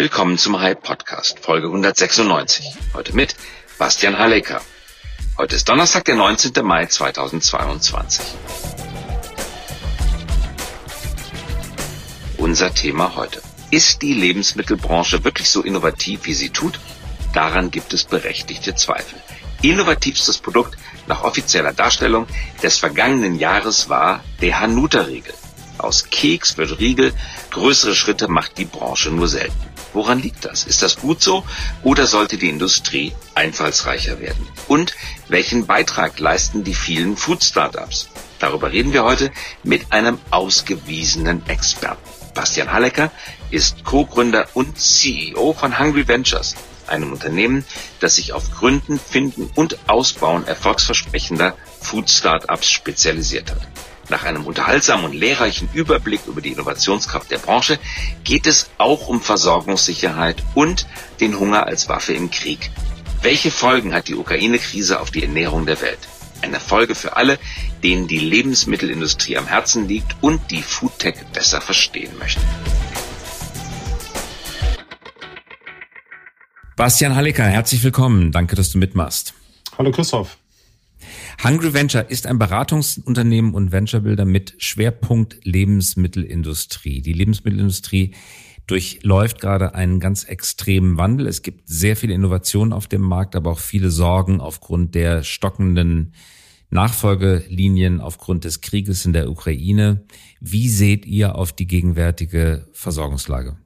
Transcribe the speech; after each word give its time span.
Willkommen 0.00 0.38
zum 0.38 0.60
Hype 0.60 0.84
Podcast, 0.84 1.40
Folge 1.40 1.66
196. 1.66 2.72
Heute 2.94 3.16
mit 3.16 3.34
Bastian 3.78 4.16
Hallecker. 4.16 4.60
Heute 5.36 5.56
ist 5.56 5.68
Donnerstag, 5.68 6.04
der 6.04 6.14
19. 6.14 6.52
Mai 6.64 6.86
2022. 6.86 8.24
Unser 12.36 12.72
Thema 12.72 13.16
heute. 13.16 13.42
Ist 13.72 14.00
die 14.02 14.14
Lebensmittelbranche 14.14 15.24
wirklich 15.24 15.50
so 15.50 15.62
innovativ, 15.62 16.26
wie 16.26 16.34
sie 16.34 16.50
tut? 16.50 16.78
Daran 17.34 17.72
gibt 17.72 17.92
es 17.92 18.04
berechtigte 18.04 18.76
Zweifel. 18.76 19.20
Innovativstes 19.62 20.38
Produkt 20.38 20.78
nach 21.08 21.24
offizieller 21.24 21.72
Darstellung 21.72 22.28
des 22.62 22.78
vergangenen 22.78 23.36
Jahres 23.36 23.88
war 23.88 24.22
der 24.40 24.60
Hanuta-Riegel. 24.60 25.34
Aus 25.78 26.08
Keks 26.08 26.56
wird 26.56 26.78
Riegel, 26.78 27.12
größere 27.50 27.96
Schritte 27.96 28.28
macht 28.28 28.58
die 28.58 28.64
Branche 28.64 29.10
nur 29.10 29.26
selten. 29.26 29.67
Woran 29.92 30.20
liegt 30.20 30.44
das? 30.44 30.64
Ist 30.64 30.82
das 30.82 30.96
gut 30.96 31.22
so 31.22 31.44
oder 31.82 32.06
sollte 32.06 32.36
die 32.36 32.48
Industrie 32.48 33.12
einfallsreicher 33.34 34.20
werden? 34.20 34.46
Und 34.66 34.94
welchen 35.28 35.66
Beitrag 35.66 36.18
leisten 36.18 36.64
die 36.64 36.74
vielen 36.74 37.16
Food 37.16 37.42
Startups? 37.42 38.08
Darüber 38.38 38.70
reden 38.70 38.92
wir 38.92 39.04
heute 39.04 39.32
mit 39.64 39.92
einem 39.92 40.18
ausgewiesenen 40.30 41.46
Experten. 41.48 42.08
Bastian 42.34 42.72
Hallecker 42.72 43.10
ist 43.50 43.84
Co-Gründer 43.84 44.46
und 44.54 44.78
CEO 44.78 45.54
von 45.54 45.78
Hungry 45.78 46.06
Ventures, 46.06 46.54
einem 46.86 47.12
Unternehmen, 47.12 47.64
das 48.00 48.14
sich 48.16 48.32
auf 48.32 48.52
Gründen, 48.52 48.98
Finden 48.98 49.50
und 49.54 49.88
Ausbauen 49.88 50.46
erfolgsversprechender 50.46 51.56
Food 51.80 52.10
Startups 52.10 52.70
spezialisiert 52.70 53.50
hat. 53.50 53.66
Nach 54.10 54.24
einem 54.24 54.46
unterhaltsamen 54.46 55.04
und 55.04 55.14
lehrreichen 55.14 55.68
Überblick 55.74 56.20
über 56.26 56.40
die 56.40 56.52
Innovationskraft 56.52 57.30
der 57.30 57.38
Branche 57.38 57.78
geht 58.24 58.46
es 58.46 58.70
auch 58.78 59.08
um 59.08 59.20
Versorgungssicherheit 59.20 60.42
und 60.54 60.86
den 61.20 61.38
Hunger 61.38 61.66
als 61.66 61.88
Waffe 61.90 62.14
im 62.14 62.30
Krieg. 62.30 62.70
Welche 63.20 63.50
Folgen 63.50 63.92
hat 63.92 64.08
die 64.08 64.14
Ukraine-Krise 64.14 65.00
auf 65.00 65.10
die 65.10 65.22
Ernährung 65.22 65.66
der 65.66 65.82
Welt? 65.82 65.98
Eine 66.40 66.60
Folge 66.60 66.94
für 66.94 67.16
alle, 67.16 67.38
denen 67.82 68.08
die 68.08 68.20
Lebensmittelindustrie 68.20 69.36
am 69.36 69.46
Herzen 69.46 69.88
liegt 69.88 70.16
und 70.22 70.40
die 70.50 70.62
Foodtech 70.62 71.16
besser 71.34 71.60
verstehen 71.60 72.16
möchten. 72.18 72.42
Bastian 76.76 77.16
Hallecker, 77.16 77.44
herzlich 77.44 77.82
willkommen. 77.82 78.30
Danke, 78.30 78.54
dass 78.54 78.70
du 78.70 78.78
mitmachst. 78.78 79.34
Hallo 79.76 79.90
Christoph. 79.90 80.38
Hungry 81.42 81.72
Venture 81.72 82.10
ist 82.10 82.26
ein 82.26 82.40
Beratungsunternehmen 82.40 83.54
und 83.54 83.70
Venture-Builder 83.70 84.24
mit 84.24 84.56
Schwerpunkt 84.58 85.38
Lebensmittelindustrie. 85.44 87.00
Die 87.00 87.12
Lebensmittelindustrie 87.12 88.16
durchläuft 88.66 89.40
gerade 89.40 89.72
einen 89.76 90.00
ganz 90.00 90.24
extremen 90.24 90.98
Wandel. 90.98 91.28
Es 91.28 91.42
gibt 91.42 91.68
sehr 91.68 91.94
viele 91.94 92.14
Innovationen 92.14 92.72
auf 92.72 92.88
dem 92.88 93.02
Markt, 93.02 93.36
aber 93.36 93.52
auch 93.52 93.60
viele 93.60 93.92
Sorgen 93.92 94.40
aufgrund 94.40 94.96
der 94.96 95.22
stockenden 95.22 96.12
Nachfolgelinien 96.70 98.00
aufgrund 98.00 98.42
des 98.42 98.60
Krieges 98.60 99.06
in 99.06 99.12
der 99.12 99.30
Ukraine. 99.30 100.04
Wie 100.40 100.68
seht 100.68 101.06
ihr 101.06 101.36
auf 101.36 101.52
die 101.52 101.68
gegenwärtige 101.68 102.66
Versorgungslage? 102.72 103.56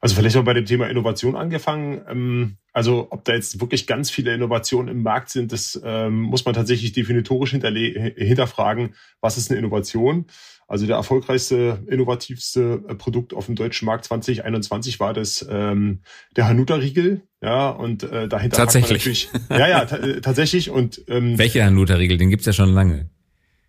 Also 0.00 0.14
vielleicht 0.14 0.36
auch 0.36 0.44
bei 0.44 0.54
dem 0.54 0.64
Thema 0.64 0.88
Innovation 0.88 1.36
angefangen. 1.36 2.00
Ähm, 2.08 2.56
also 2.72 3.08
ob 3.10 3.24
da 3.24 3.34
jetzt 3.34 3.60
wirklich 3.60 3.86
ganz 3.86 4.10
viele 4.10 4.34
Innovationen 4.34 4.88
im 4.88 5.02
Markt 5.02 5.28
sind, 5.28 5.52
das 5.52 5.80
ähm, 5.84 6.22
muss 6.22 6.44
man 6.44 6.54
tatsächlich 6.54 6.92
definitorisch 6.92 7.50
hinterfragen. 7.50 8.94
Was 9.20 9.36
ist 9.36 9.50
eine 9.50 9.58
Innovation? 9.58 10.26
Also 10.68 10.86
der 10.86 10.96
erfolgreichste, 10.96 11.82
innovativste 11.88 12.84
äh, 12.88 12.94
Produkt 12.94 13.34
auf 13.34 13.46
dem 13.46 13.56
deutschen 13.56 13.86
Markt 13.86 14.04
2021 14.04 15.00
war 15.00 15.12
das 15.12 15.44
ähm, 15.50 16.00
der 16.36 16.46
Hanuta-Riegel. 16.48 17.22
Ja, 17.42 17.70
und 17.70 18.04
äh, 18.04 18.28
dahinter 18.28 18.56
tatsächlich. 18.56 19.28
ja, 19.50 19.68
ja, 19.68 19.82
äh, 19.82 20.20
tatsächlich. 20.20 20.70
Und 20.70 21.02
ähm, 21.08 21.36
welcher 21.38 21.64
Hanuta-Riegel? 21.64 22.18
Den 22.18 22.30
gibt's 22.30 22.46
ja 22.46 22.52
schon 22.52 22.72
lange. 22.72 23.10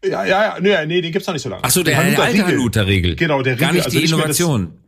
Ja, 0.03 0.25
ja, 0.25 0.43
ja, 0.43 0.57
nee, 0.59 0.85
nee, 0.85 1.01
den 1.01 1.11
gibt's 1.11 1.27
noch 1.27 1.33
nicht 1.33 1.43
so 1.43 1.49
lange. 1.49 1.63
Ach 1.63 1.71
so, 1.71 1.83
der, 1.83 2.01
der 2.03 2.21
alte 2.21 2.45
Hanuta-Riegel. 2.45 3.15
Genau, 3.15 3.41
der 3.41 3.53
Riegel. 3.53 3.65
Gar 3.65 3.73
nicht 3.73 3.85
also 3.85 3.99
die 3.99 4.05
Innovation. 4.05 4.80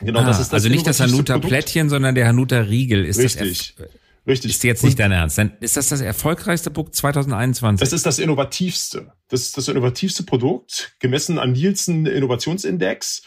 Genau, 0.00 0.20
ah, 0.20 0.24
das 0.24 0.40
ist 0.40 0.48
das 0.48 0.54
Also 0.54 0.68
nicht 0.68 0.86
das 0.86 1.00
Hanuta-Plättchen, 1.00 1.88
sondern 1.88 2.14
der 2.14 2.28
Hanuta-Riegel 2.28 3.04
ist 3.04 3.18
Richtig. 3.18 3.74
das. 3.76 3.88
Richtig. 4.26 4.50
Ist 4.50 4.64
jetzt 4.64 4.84
nicht 4.84 4.98
dein 4.98 5.12
Ernst. 5.12 5.38
Dann 5.38 5.52
ist 5.60 5.76
das 5.76 5.88
das 5.88 6.00
erfolgreichste 6.00 6.70
Produkt 6.70 6.94
2021? 6.94 7.80
Das 7.80 7.92
ist 7.92 8.04
das 8.04 8.18
innovativste. 8.18 9.12
Das 9.28 9.40
ist 9.40 9.56
das 9.56 9.68
innovativste 9.68 10.24
Produkt, 10.24 10.94
gemessen 11.00 11.38
an 11.38 11.52
Nielsen 11.52 12.06
Innovationsindex 12.06 13.22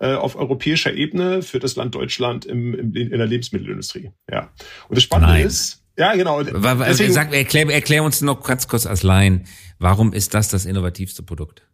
äh, 0.00 0.14
auf 0.14 0.36
europäischer 0.36 0.94
Ebene 0.94 1.42
für 1.42 1.58
das 1.58 1.76
Land 1.76 1.94
Deutschland 1.94 2.46
im, 2.46 2.74
im, 2.74 2.94
in 2.94 3.10
der 3.10 3.26
Lebensmittelindustrie. 3.26 4.10
Ja. 4.30 4.52
Und 4.88 4.96
das 4.96 5.02
Spannende 5.02 5.34
Nein. 5.34 5.46
ist, 5.46 5.82
ja, 5.98 6.14
genau. 6.14 6.42
Deswegen, 6.42 7.12
Sag, 7.12 7.34
erklär, 7.34 7.68
erklär 7.68 8.04
uns 8.04 8.20
noch 8.20 8.42
ganz 8.44 8.68
kurz 8.68 8.86
als 8.86 9.02
Laien, 9.02 9.46
warum 9.78 10.12
ist 10.12 10.32
das 10.32 10.48
das 10.48 10.64
innovativste 10.64 11.24
Produkt 11.24 11.66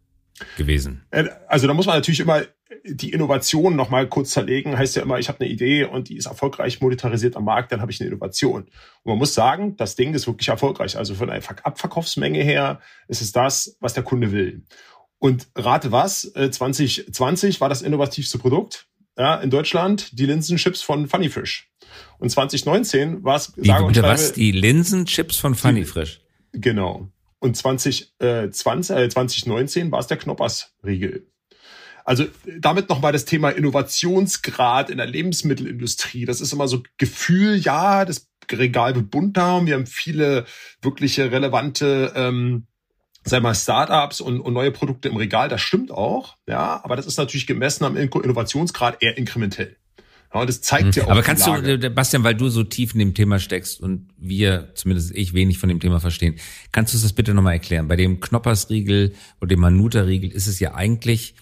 gewesen? 0.56 1.04
Äh, 1.10 1.28
also 1.46 1.66
da 1.66 1.74
muss 1.74 1.86
man 1.86 1.96
natürlich 1.96 2.20
immer 2.20 2.42
die 2.84 3.12
Innovation 3.12 3.76
noch 3.76 3.90
mal 3.90 4.08
kurz 4.08 4.30
zerlegen, 4.30 4.76
heißt 4.76 4.96
ja 4.96 5.02
immer, 5.02 5.18
ich 5.18 5.28
habe 5.28 5.40
eine 5.40 5.50
Idee 5.50 5.84
und 5.84 6.08
die 6.08 6.16
ist 6.16 6.26
erfolgreich 6.26 6.80
monetarisiert 6.80 7.36
am 7.36 7.44
Markt, 7.44 7.72
dann 7.72 7.80
habe 7.80 7.90
ich 7.90 8.00
eine 8.00 8.08
Innovation. 8.08 8.62
Und 8.62 8.70
man 9.04 9.18
muss 9.18 9.34
sagen, 9.34 9.76
das 9.76 9.96
Ding 9.96 10.14
ist 10.14 10.26
wirklich 10.26 10.48
erfolgreich. 10.48 10.96
Also 10.96 11.14
von 11.14 11.28
der 11.28 11.42
Abverkaufsmenge 11.62 12.42
her 12.42 12.80
ist 13.08 13.22
es 13.22 13.32
das, 13.32 13.76
was 13.80 13.94
der 13.94 14.02
Kunde 14.02 14.32
will. 14.32 14.64
Und 15.18 15.48
rate 15.56 15.92
was, 15.92 16.32
2020 16.32 17.56
äh, 17.56 17.60
war 17.60 17.68
das 17.68 17.82
innovativste 17.82 18.38
Produkt 18.38 18.86
ja, 19.16 19.36
in 19.36 19.50
Deutschland, 19.50 20.18
die 20.18 20.26
Linsenchips 20.26 20.82
von 20.82 21.08
Funny 21.08 21.30
Fish. 21.30 21.70
Und 22.18 22.30
2019 22.30 23.22
war 23.24 23.36
es, 23.36 23.52
sage 23.56 23.84
und 23.84 24.02
was, 24.02 24.32
die 24.32 24.52
Linsenchips 24.52 25.36
von 25.36 25.54
Funny 25.54 25.84
Fish? 25.84 26.20
Genau. 26.52 27.08
Und 27.38 27.56
2020, 27.56 28.14
äh, 28.20 28.50
20, 28.50 28.96
äh, 28.96 29.08
2019 29.08 29.92
war 29.92 30.00
es 30.00 30.06
der 30.06 30.16
Knoppers-Riegel. 30.16 31.26
Also 32.04 32.26
damit 32.60 32.88
nochmal 32.88 33.12
das 33.12 33.24
Thema 33.24 33.50
Innovationsgrad 33.50 34.90
in 34.90 34.98
der 34.98 35.06
Lebensmittelindustrie. 35.06 36.26
Das 36.26 36.40
ist 36.40 36.52
immer 36.52 36.68
so 36.68 36.82
Gefühl, 36.98 37.56
ja, 37.56 38.04
das 38.04 38.28
Regal 38.52 38.94
wird 38.94 39.10
bunter 39.10 39.56
und 39.56 39.66
wir 39.66 39.74
haben 39.74 39.86
viele 39.86 40.44
wirkliche 40.82 41.32
relevante 41.32 42.12
ähm, 42.14 42.66
sei 43.24 43.40
mal 43.40 43.54
Startups 43.54 44.20
und, 44.20 44.40
und 44.40 44.52
neue 44.52 44.70
Produkte 44.70 45.08
im 45.08 45.16
Regal, 45.16 45.48
das 45.48 45.60
stimmt 45.60 45.90
auch, 45.90 46.36
ja, 46.46 46.80
aber 46.84 46.96
das 46.96 47.06
ist 47.06 47.16
natürlich 47.16 47.46
gemessen 47.46 47.84
am 47.84 47.96
Innovationsgrad 47.96 49.02
eher 49.02 49.16
inkrementell. 49.16 49.76
Ja, 50.32 50.40
und 50.40 50.48
das 50.48 50.60
zeigt 50.60 50.86
mhm. 50.86 50.92
ja 50.94 51.04
auch. 51.04 51.10
Aber 51.10 51.22
kannst 51.22 51.46
du, 51.46 51.52
äh, 51.54 51.88
Bastian, 51.88 52.24
weil 52.24 52.34
du 52.34 52.48
so 52.48 52.64
tief 52.64 52.92
in 52.92 52.98
dem 52.98 53.14
Thema 53.14 53.38
steckst 53.38 53.80
und 53.80 54.08
wir, 54.18 54.72
zumindest 54.74 55.14
ich, 55.14 55.32
wenig 55.32 55.58
von 55.58 55.68
dem 55.68 55.80
Thema 55.80 56.00
verstehen, 56.00 56.36
kannst 56.72 56.92
du 56.92 56.98
das 56.98 57.12
bitte 57.12 57.34
nochmal 57.34 57.54
erklären? 57.54 57.88
Bei 57.88 57.96
dem 57.96 58.20
Knoppersriegel 58.20 59.14
oder 59.40 59.48
dem 59.48 59.60
Manuta-Riegel 59.60 60.30
ist 60.30 60.46
es 60.46 60.60
ja 60.60 60.74
eigentlich 60.74 61.34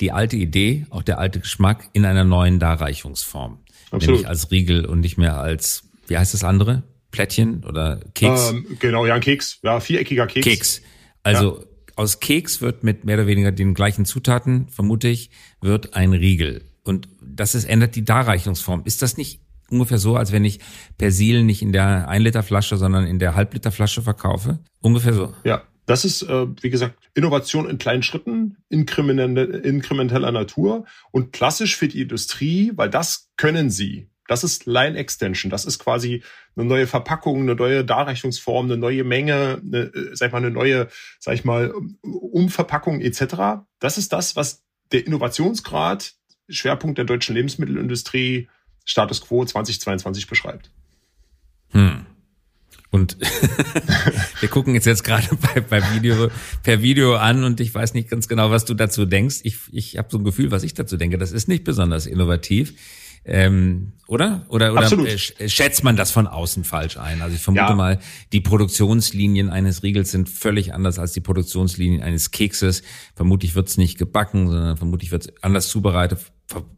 die 0.00 0.12
alte 0.12 0.36
Idee, 0.36 0.86
auch 0.90 1.02
der 1.02 1.18
alte 1.18 1.40
Geschmack 1.40 1.88
in 1.92 2.04
einer 2.04 2.24
neuen 2.24 2.58
Darreichungsform. 2.58 3.58
Absolut. 3.90 4.06
Nämlich 4.06 4.28
als 4.28 4.50
Riegel 4.50 4.84
und 4.84 5.00
nicht 5.00 5.18
mehr 5.18 5.38
als, 5.38 5.84
wie 6.06 6.18
heißt 6.18 6.34
das 6.34 6.44
andere? 6.44 6.82
Plättchen 7.10 7.64
oder 7.64 8.00
Keks? 8.14 8.50
Ähm, 8.50 8.66
genau, 8.78 9.06
ja, 9.06 9.14
ein 9.14 9.20
Keks. 9.20 9.60
Ja, 9.62 9.80
viereckiger 9.80 10.26
Keks. 10.26 10.46
Keks. 10.46 10.82
Also 11.22 11.60
ja. 11.60 11.66
aus 11.96 12.20
Keks 12.20 12.60
wird 12.60 12.84
mit 12.84 13.04
mehr 13.04 13.16
oder 13.16 13.26
weniger 13.26 13.50
den 13.50 13.74
gleichen 13.74 14.04
Zutaten, 14.04 14.68
vermute 14.68 15.08
ich, 15.08 15.30
wird 15.60 15.94
ein 15.94 16.12
Riegel. 16.12 16.64
Und 16.84 17.08
das 17.22 17.54
ist, 17.54 17.64
ändert 17.64 17.96
die 17.96 18.04
Darreichungsform. 18.04 18.82
Ist 18.84 19.02
das 19.02 19.16
nicht 19.16 19.40
ungefähr 19.70 19.98
so, 19.98 20.16
als 20.16 20.32
wenn 20.32 20.44
ich 20.44 20.60
Persil 20.96 21.42
nicht 21.44 21.62
in 21.62 21.72
der 21.72 22.08
1 22.08 22.24
Liter 22.24 22.42
Flasche, 22.42 22.76
sondern 22.76 23.06
in 23.06 23.18
der 23.18 23.34
Halbliter 23.34 23.72
Flasche 23.72 24.02
verkaufe? 24.02 24.58
Ungefähr 24.80 25.12
so. 25.12 25.34
Ja, 25.44 25.62
das 25.88 26.04
ist, 26.04 26.22
äh, 26.22 26.46
wie 26.62 26.68
gesagt, 26.68 26.98
Innovation 27.14 27.68
in 27.68 27.78
kleinen 27.78 28.02
Schritten, 28.02 28.58
inkrementeller 28.68 30.32
Natur 30.32 30.84
und 31.12 31.32
klassisch 31.32 31.76
für 31.76 31.88
die 31.88 32.02
Industrie, 32.02 32.72
weil 32.76 32.90
das 32.90 33.30
können 33.38 33.70
sie. 33.70 34.10
Das 34.26 34.44
ist 34.44 34.66
Line 34.66 34.98
Extension. 34.98 35.48
Das 35.48 35.64
ist 35.64 35.78
quasi 35.78 36.22
eine 36.54 36.66
neue 36.66 36.86
Verpackung, 36.86 37.40
eine 37.40 37.54
neue 37.54 37.86
Darreichungsform, 37.86 38.66
eine 38.66 38.76
neue 38.76 39.02
Menge, 39.02 39.62
eine, 39.64 39.78
äh, 39.78 40.14
sag 40.14 40.26
ich 40.26 40.32
mal, 40.32 40.38
eine 40.38 40.50
neue, 40.50 40.88
sag 41.18 41.34
ich 41.34 41.46
mal, 41.46 41.72
Umverpackung 42.02 43.00
etc. 43.00 43.64
Das 43.78 43.96
ist 43.96 44.12
das, 44.12 44.36
was 44.36 44.62
der 44.92 45.06
Innovationsgrad, 45.06 46.12
Schwerpunkt 46.50 46.98
der 46.98 47.06
deutschen 47.06 47.34
Lebensmittelindustrie, 47.34 48.50
Status 48.84 49.22
Quo 49.22 49.42
2022 49.42 50.26
beschreibt. 50.26 50.70
Hm. 51.70 52.04
Und 52.90 53.18
wir 54.40 54.48
gucken 54.48 54.74
jetzt 54.74 54.86
jetzt 54.86 55.04
gerade 55.04 55.28
bei, 55.54 55.60
bei 55.60 55.82
Video, 55.94 56.28
per 56.62 56.82
Video 56.82 57.16
an 57.16 57.44
und 57.44 57.60
ich 57.60 57.74
weiß 57.74 57.94
nicht 57.94 58.08
ganz 58.08 58.28
genau, 58.28 58.50
was 58.50 58.64
du 58.64 58.74
dazu 58.74 59.04
denkst. 59.04 59.40
Ich, 59.42 59.56
ich 59.72 59.98
habe 59.98 60.08
so 60.10 60.18
ein 60.18 60.24
Gefühl, 60.24 60.50
was 60.50 60.62
ich 60.62 60.74
dazu 60.74 60.96
denke. 60.96 61.18
Das 61.18 61.32
ist 61.32 61.48
nicht 61.48 61.64
besonders 61.64 62.06
innovativ. 62.06 62.74
Ähm, 63.24 63.92
oder? 64.06 64.46
Oder, 64.48 64.72
oder 64.72 64.82
Absolut. 64.82 65.06
Äh, 65.06 65.48
schätzt 65.48 65.84
man 65.84 65.96
das 65.96 66.10
von 66.10 66.26
außen 66.26 66.64
falsch 66.64 66.96
ein? 66.96 67.20
Also 67.20 67.36
ich 67.36 67.42
vermute 67.42 67.64
ja. 67.64 67.74
mal, 67.74 67.98
die 68.32 68.40
Produktionslinien 68.40 69.50
eines 69.50 69.82
Riegels 69.82 70.10
sind 70.10 70.30
völlig 70.30 70.72
anders 70.72 70.98
als 70.98 71.12
die 71.12 71.20
Produktionslinien 71.20 72.02
eines 72.02 72.30
Kekses. 72.30 72.82
Vermutlich 73.14 73.54
wird 73.54 73.68
es 73.68 73.76
nicht 73.76 73.98
gebacken, 73.98 74.48
sondern 74.48 74.78
vermutlich 74.78 75.10
wird 75.10 75.26
es 75.26 75.42
anders 75.42 75.68
zubereitet. 75.68 76.20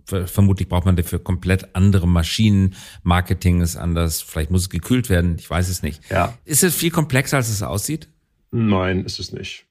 Vermutlich 0.05 0.69
braucht 0.69 0.85
man 0.85 0.97
dafür 0.97 1.23
komplett 1.23 1.75
andere 1.77 2.09
Maschinen. 2.09 2.75
Marketing 3.03 3.61
ist 3.61 3.77
anders. 3.77 4.21
Vielleicht 4.21 4.51
muss 4.51 4.63
es 4.63 4.71
gekühlt 4.71 5.09
werden. 5.09 5.37
Ich 5.39 5.49
weiß 5.49 5.69
es 5.69 5.83
nicht. 5.83 6.03
Ja. 6.11 6.37
Ist 6.45 6.65
es 6.65 6.75
viel 6.75 6.91
komplexer, 6.91 7.37
als 7.37 7.49
es 7.49 7.63
aussieht? 7.63 8.09
Nein, 8.51 9.05
ist 9.05 9.21
es 9.21 9.33
nicht. 9.33 9.67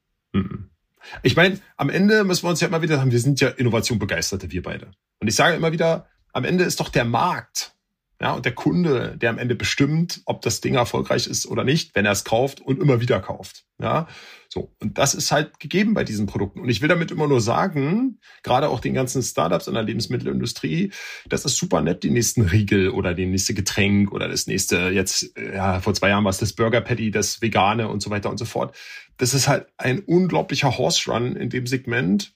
Ich 1.23 1.35
meine, 1.35 1.59
am 1.75 1.89
Ende 1.89 2.23
müssen 2.23 2.43
wir 2.43 2.49
uns 2.49 2.61
ja 2.61 2.67
immer 2.67 2.81
wieder 2.81 2.97
sagen, 2.97 3.11
wir 3.11 3.19
sind 3.19 3.41
ja 3.41 3.49
Innovation 3.49 3.99
begeisterte, 3.99 4.51
wir 4.51 4.61
beide. 4.61 4.91
Und 5.19 5.27
ich 5.27 5.35
sage 5.35 5.55
immer 5.55 5.71
wieder, 5.71 6.07
am 6.31 6.45
Ende 6.45 6.63
ist 6.63 6.79
doch 6.79 6.89
der 6.89 7.05
Markt 7.05 7.75
ja, 8.21 8.33
und 8.33 8.43
der 8.43 8.53
Kunde, 8.53 9.15
der 9.17 9.29
am 9.29 9.37
Ende 9.37 9.55
bestimmt, 9.55 10.21
ob 10.25 10.41
das 10.41 10.59
Ding 10.59 10.75
erfolgreich 10.75 11.25
ist 11.27 11.45
oder 11.45 11.63
nicht, 11.63 11.95
wenn 11.95 12.05
er 12.05 12.11
es 12.11 12.25
kauft 12.25 12.59
und 12.59 12.81
immer 12.81 12.99
wieder 12.99 13.21
kauft. 13.21 13.63
Ja, 13.81 14.07
so. 14.49 14.73
Und 14.81 14.97
das 14.97 15.13
ist 15.13 15.31
halt 15.31 15.57
gegeben 15.61 15.93
bei 15.93 16.03
diesen 16.03 16.25
Produkten. 16.25 16.59
Und 16.59 16.67
ich 16.67 16.81
will 16.81 16.89
damit 16.89 17.11
immer 17.11 17.29
nur 17.29 17.39
sagen, 17.39 18.19
gerade 18.43 18.67
auch 18.67 18.81
den 18.81 18.93
ganzen 18.93 19.23
Startups 19.23 19.67
in 19.67 19.73
der 19.73 19.83
Lebensmittelindustrie, 19.83 20.91
das 21.29 21.45
ist 21.45 21.55
super 21.55 21.81
nett, 21.81 22.03
die 22.03 22.09
nächsten 22.09 22.41
Riegel 22.41 22.89
oder 22.89 23.13
die 23.13 23.25
nächste 23.25 23.53
Getränk 23.53 24.11
oder 24.11 24.27
das 24.27 24.47
nächste, 24.47 24.89
jetzt, 24.89 25.33
ja, 25.37 25.79
vor 25.79 25.93
zwei 25.93 26.09
Jahren 26.09 26.25
war 26.25 26.31
es 26.31 26.39
das 26.39 26.51
Burger 26.51 26.81
Patty, 26.81 27.11
das 27.11 27.41
Vegane 27.41 27.87
und 27.87 28.01
so 28.01 28.09
weiter 28.09 28.29
und 28.29 28.37
so 28.37 28.45
fort. 28.45 28.75
Das 29.15 29.33
ist 29.33 29.47
halt 29.47 29.67
ein 29.77 29.99
unglaublicher 29.99 30.77
Horse 30.77 31.09
Run 31.09 31.37
in 31.37 31.49
dem 31.49 31.67
Segment 31.67 32.33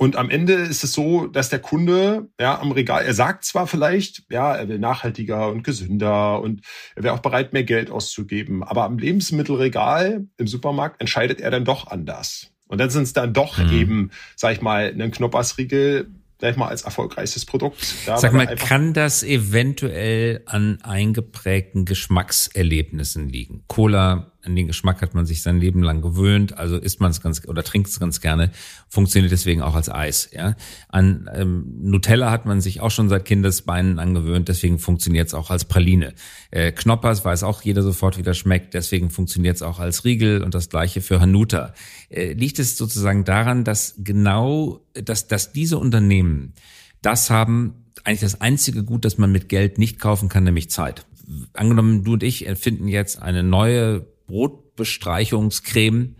und 0.00 0.16
am 0.16 0.30
Ende 0.30 0.54
ist 0.54 0.82
es 0.82 0.94
so, 0.94 1.26
dass 1.26 1.50
der 1.50 1.58
Kunde 1.58 2.30
ja 2.40 2.58
am 2.58 2.72
Regal, 2.72 3.04
er 3.04 3.12
sagt 3.12 3.44
zwar 3.44 3.66
vielleicht, 3.66 4.22
ja, 4.30 4.54
er 4.54 4.66
will 4.66 4.78
nachhaltiger 4.78 5.50
und 5.50 5.62
gesünder 5.62 6.40
und 6.40 6.62
er 6.96 7.02
wäre 7.02 7.14
auch 7.14 7.18
bereit, 7.18 7.52
mehr 7.52 7.64
Geld 7.64 7.90
auszugeben, 7.90 8.62
aber 8.64 8.84
am 8.84 8.96
Lebensmittelregal 8.96 10.24
im 10.38 10.46
Supermarkt 10.46 11.02
entscheidet 11.02 11.42
er 11.42 11.50
dann 11.50 11.66
doch 11.66 11.88
anders. 11.88 12.50
Und 12.66 12.78
dann 12.78 12.88
sind 12.88 13.02
es 13.02 13.12
dann 13.12 13.34
doch 13.34 13.58
mhm. 13.58 13.72
eben, 13.72 14.10
sag 14.36 14.54
ich 14.54 14.62
mal, 14.62 14.90
ein 14.90 15.10
Knoppersriegel, 15.10 16.08
sag 16.40 16.52
ich 16.52 16.56
mal, 16.56 16.68
als 16.68 16.80
erfolgreichstes 16.80 17.44
Produkt. 17.44 17.94
Ja, 18.06 18.16
sag 18.16 18.32
mal, 18.32 18.46
kann 18.56 18.94
das 18.94 19.22
eventuell 19.22 20.40
an 20.46 20.78
eingeprägten 20.80 21.84
Geschmackserlebnissen 21.84 23.28
liegen? 23.28 23.64
Cola, 23.66 24.32
an 24.42 24.56
den 24.56 24.66
Geschmack 24.66 25.02
hat 25.02 25.14
man 25.14 25.26
sich 25.26 25.42
sein 25.42 25.60
Leben 25.60 25.82
lang 25.82 26.02
gewöhnt, 26.02 26.56
also 26.56 26.76
isst 26.76 27.00
man 27.00 27.10
es 27.10 27.20
ganz 27.20 27.46
oder 27.46 27.62
trinkt 27.62 27.88
es 27.88 28.00
ganz 28.00 28.20
gerne, 28.20 28.50
funktioniert 28.88 29.32
deswegen 29.32 29.62
auch 29.62 29.74
als 29.74 29.88
Eis. 29.88 30.30
Ja, 30.32 30.56
an 30.88 31.30
ähm, 31.34 31.74
Nutella 31.82 32.30
hat 32.30 32.46
man 32.46 32.60
sich 32.60 32.80
auch 32.80 32.90
schon 32.90 33.08
seit 33.08 33.24
Kindesbeinen 33.24 33.98
angewöhnt, 33.98 34.48
deswegen 34.48 34.78
funktioniert 34.78 35.28
es 35.28 35.34
auch 35.34 35.50
als 35.50 35.64
Praline. 35.64 36.14
Äh, 36.50 36.72
Knoppers 36.72 37.24
weiß 37.24 37.42
auch 37.42 37.62
jeder 37.62 37.82
sofort, 37.82 38.18
wie 38.18 38.22
das 38.22 38.38
schmeckt, 38.38 38.74
deswegen 38.74 39.10
funktioniert 39.10 39.56
es 39.56 39.62
auch 39.62 39.78
als 39.78 40.04
Riegel 40.04 40.42
und 40.42 40.54
das 40.54 40.68
gleiche 40.68 41.00
für 41.00 41.20
Hanuta. 41.20 41.74
Äh, 42.08 42.32
liegt 42.32 42.58
es 42.58 42.76
sozusagen 42.76 43.24
daran, 43.24 43.64
dass 43.64 43.94
genau, 43.98 44.80
dass 44.94 45.28
dass 45.28 45.52
diese 45.52 45.78
Unternehmen 45.78 46.54
das 47.02 47.30
haben, 47.30 47.80
eigentlich 48.04 48.20
das 48.20 48.40
einzige 48.40 48.84
Gut, 48.84 49.04
das 49.04 49.18
man 49.18 49.32
mit 49.32 49.48
Geld 49.48 49.78
nicht 49.78 49.98
kaufen 49.98 50.28
kann, 50.28 50.44
nämlich 50.44 50.70
Zeit. 50.70 51.06
Angenommen, 51.52 52.04
du 52.04 52.14
und 52.14 52.22
ich 52.22 52.46
erfinden 52.46 52.88
jetzt 52.88 53.22
eine 53.22 53.42
neue 53.42 54.06
Brotbestreichungscreme, 54.30 56.16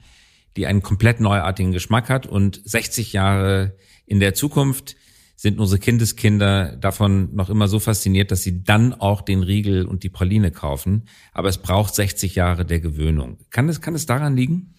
die 0.57 0.67
einen 0.67 0.83
komplett 0.83 1.21
neuartigen 1.21 1.73
Geschmack 1.73 2.11
hat 2.11 2.27
und 2.27 2.61
60 2.65 3.13
Jahre 3.13 3.77
in 4.05 4.21
der 4.21 4.35
Zukunft 4.35 4.97
sind 5.37 5.59
unsere 5.59 5.79
Kindeskinder 5.79 6.77
davon 6.77 7.35
noch 7.35 7.49
immer 7.49 7.67
so 7.67 7.79
fasziniert, 7.79 8.31
dass 8.31 8.43
sie 8.43 8.63
dann 8.63 8.93
auch 8.93 9.23
den 9.23 9.43
Riegel 9.43 9.87
und 9.87 10.03
die 10.03 10.11
Praline 10.11 10.51
kaufen. 10.51 11.07
Aber 11.33 11.49
es 11.49 11.57
braucht 11.57 11.95
60 11.95 12.35
Jahre 12.35 12.67
der 12.67 12.81
Gewöhnung. 12.81 13.39
Kann 13.49 13.69
es, 13.71 13.81
kann 13.81 13.95
es 13.95 14.05
daran 14.05 14.37
liegen? 14.37 14.75